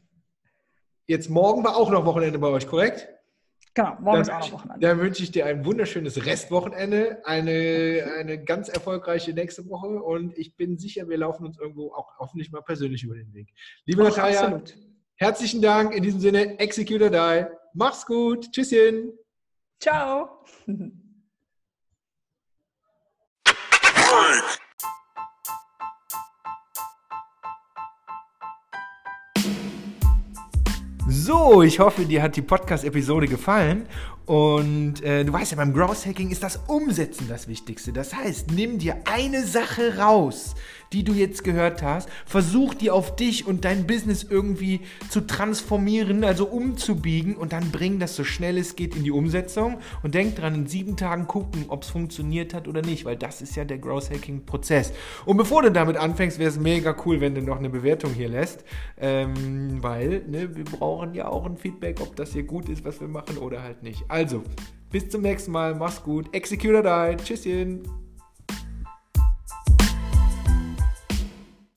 jetzt 1.07 1.31
morgen 1.31 1.65
war 1.65 1.77
auch 1.77 1.91
noch 1.91 2.05
Wochenende 2.05 2.39
bei 2.39 2.49
euch, 2.49 2.67
korrekt? 2.67 3.09
Genau, 3.75 3.97
morgen 4.01 4.23
ist 4.23 4.31
auch 4.31 4.41
noch 4.41 4.53
Wochenende. 4.53 4.87
Dann 4.87 4.99
wünsche 4.99 5.23
ich 5.23 5.31
dir 5.31 5.47
ein 5.47 5.65
wunderschönes 5.65 6.27
Restwochenende, 6.27 7.23
eine, 7.25 8.15
eine 8.19 8.43
ganz 8.43 8.69
erfolgreiche 8.69 9.33
nächste 9.33 9.69
Woche 9.69 10.03
und 10.03 10.37
ich 10.37 10.57
bin 10.57 10.79
sicher, 10.79 11.09
wir 11.09 11.19
laufen 11.19 11.47
uns 11.47 11.59
irgendwo 11.59 11.93
auch 11.93 12.19
hoffentlich 12.19 12.51
mal 12.51 12.63
persönlich 12.63 13.05
über 13.05 13.15
den 13.15 13.33
Weg. 13.33 13.53
Liebe 13.85 14.03
Natalia, 14.03 14.61
herzlichen 15.15 15.63
Dank. 15.63 15.95
In 15.95 16.03
diesem 16.03 16.21
Sinne, 16.21 16.59
Execute 16.59 17.03
or 17.03 17.11
Die. 17.11 17.47
Mach's 17.75 18.05
gut. 18.05 18.51
Tschüsschen. 18.51 19.13
Ciao. 19.79 20.45
So, 31.23 31.61
ich 31.61 31.79
hoffe, 31.81 32.07
dir 32.07 32.23
hat 32.23 32.37
die 32.37 32.41
Podcast-Episode 32.41 33.27
gefallen. 33.27 33.87
Und 34.31 35.03
äh, 35.03 35.25
du 35.25 35.33
weißt 35.33 35.51
ja, 35.51 35.57
beim 35.57 35.73
Growth 35.73 36.07
Hacking 36.07 36.31
ist 36.31 36.45
das 36.45 36.61
Umsetzen 36.69 37.27
das 37.29 37.49
Wichtigste. 37.49 37.93
Das 37.93 38.15
heißt, 38.15 38.53
nimm 38.53 38.79
dir 38.79 38.99
eine 39.05 39.45
Sache 39.45 39.99
raus, 39.99 40.55
die 40.93 41.05
du 41.05 41.13
jetzt 41.13 41.45
gehört 41.45 41.83
hast, 41.83 42.09
versuch 42.27 42.75
die 42.75 42.91
auf 42.91 43.15
dich 43.17 43.47
und 43.47 43.65
dein 43.65 43.87
Business 43.87 44.25
irgendwie 44.29 44.81
zu 45.09 45.21
transformieren, 45.21 46.25
also 46.25 46.47
umzubiegen 46.47 47.37
und 47.37 47.53
dann 47.53 47.71
bring 47.71 47.99
das 47.99 48.17
so 48.17 48.25
schnell 48.25 48.59
es 48.59 48.77
geht 48.77 48.97
in 48.97 49.05
die 49.05 49.11
Umsetzung 49.11 49.79
und 50.03 50.15
denk 50.15 50.37
dran, 50.37 50.55
in 50.55 50.67
sieben 50.67 50.97
Tagen 50.97 51.27
gucken, 51.27 51.67
ob 51.69 51.85
es 51.85 51.91
funktioniert 51.91 52.55
hat 52.55 52.67
oder 52.67 52.83
nicht, 52.83 53.05
weil 53.05 53.17
das 53.17 53.41
ist 53.43 53.57
ja 53.57 53.65
der 53.65 53.79
Growth 53.79 54.11
Hacking 54.11 54.47
Prozess. 54.47 54.93
Und 55.27 55.37
bevor 55.37 55.63
du 55.63 55.71
damit 55.71 55.97
anfängst, 55.97 56.39
wäre 56.39 56.51
es 56.51 56.59
mega 56.59 56.95
cool, 57.05 57.21
wenn 57.21 57.35
du 57.35 57.43
noch 57.43 57.59
eine 57.59 57.71
Bewertung 57.71 58.13
hier 58.13 58.29
lässt, 58.29 58.65
ähm, 59.01 59.83
weil 59.83 60.23
ne, 60.27 60.57
wir 60.57 60.65
brauchen 60.65 61.15
ja 61.15 61.29
auch 61.29 61.47
ein 61.47 61.57
Feedback, 61.57 62.01
ob 62.01 62.17
das 62.17 62.33
hier 62.33 62.45
gut 62.45 62.69
ist, 62.69 62.85
was 62.85 63.01
wir 63.01 63.09
machen 63.09 63.39
oder 63.39 63.63
halt 63.63 63.83
nicht. 63.83 64.05
Also, 64.21 64.43
bis 64.91 65.09
zum 65.09 65.23
nächsten 65.23 65.51
Mal, 65.51 65.75
mach's 65.75 66.03
gut, 66.03 66.35
execute 66.35 66.83
die, 66.85 67.17
tschüsschen. 67.17 67.81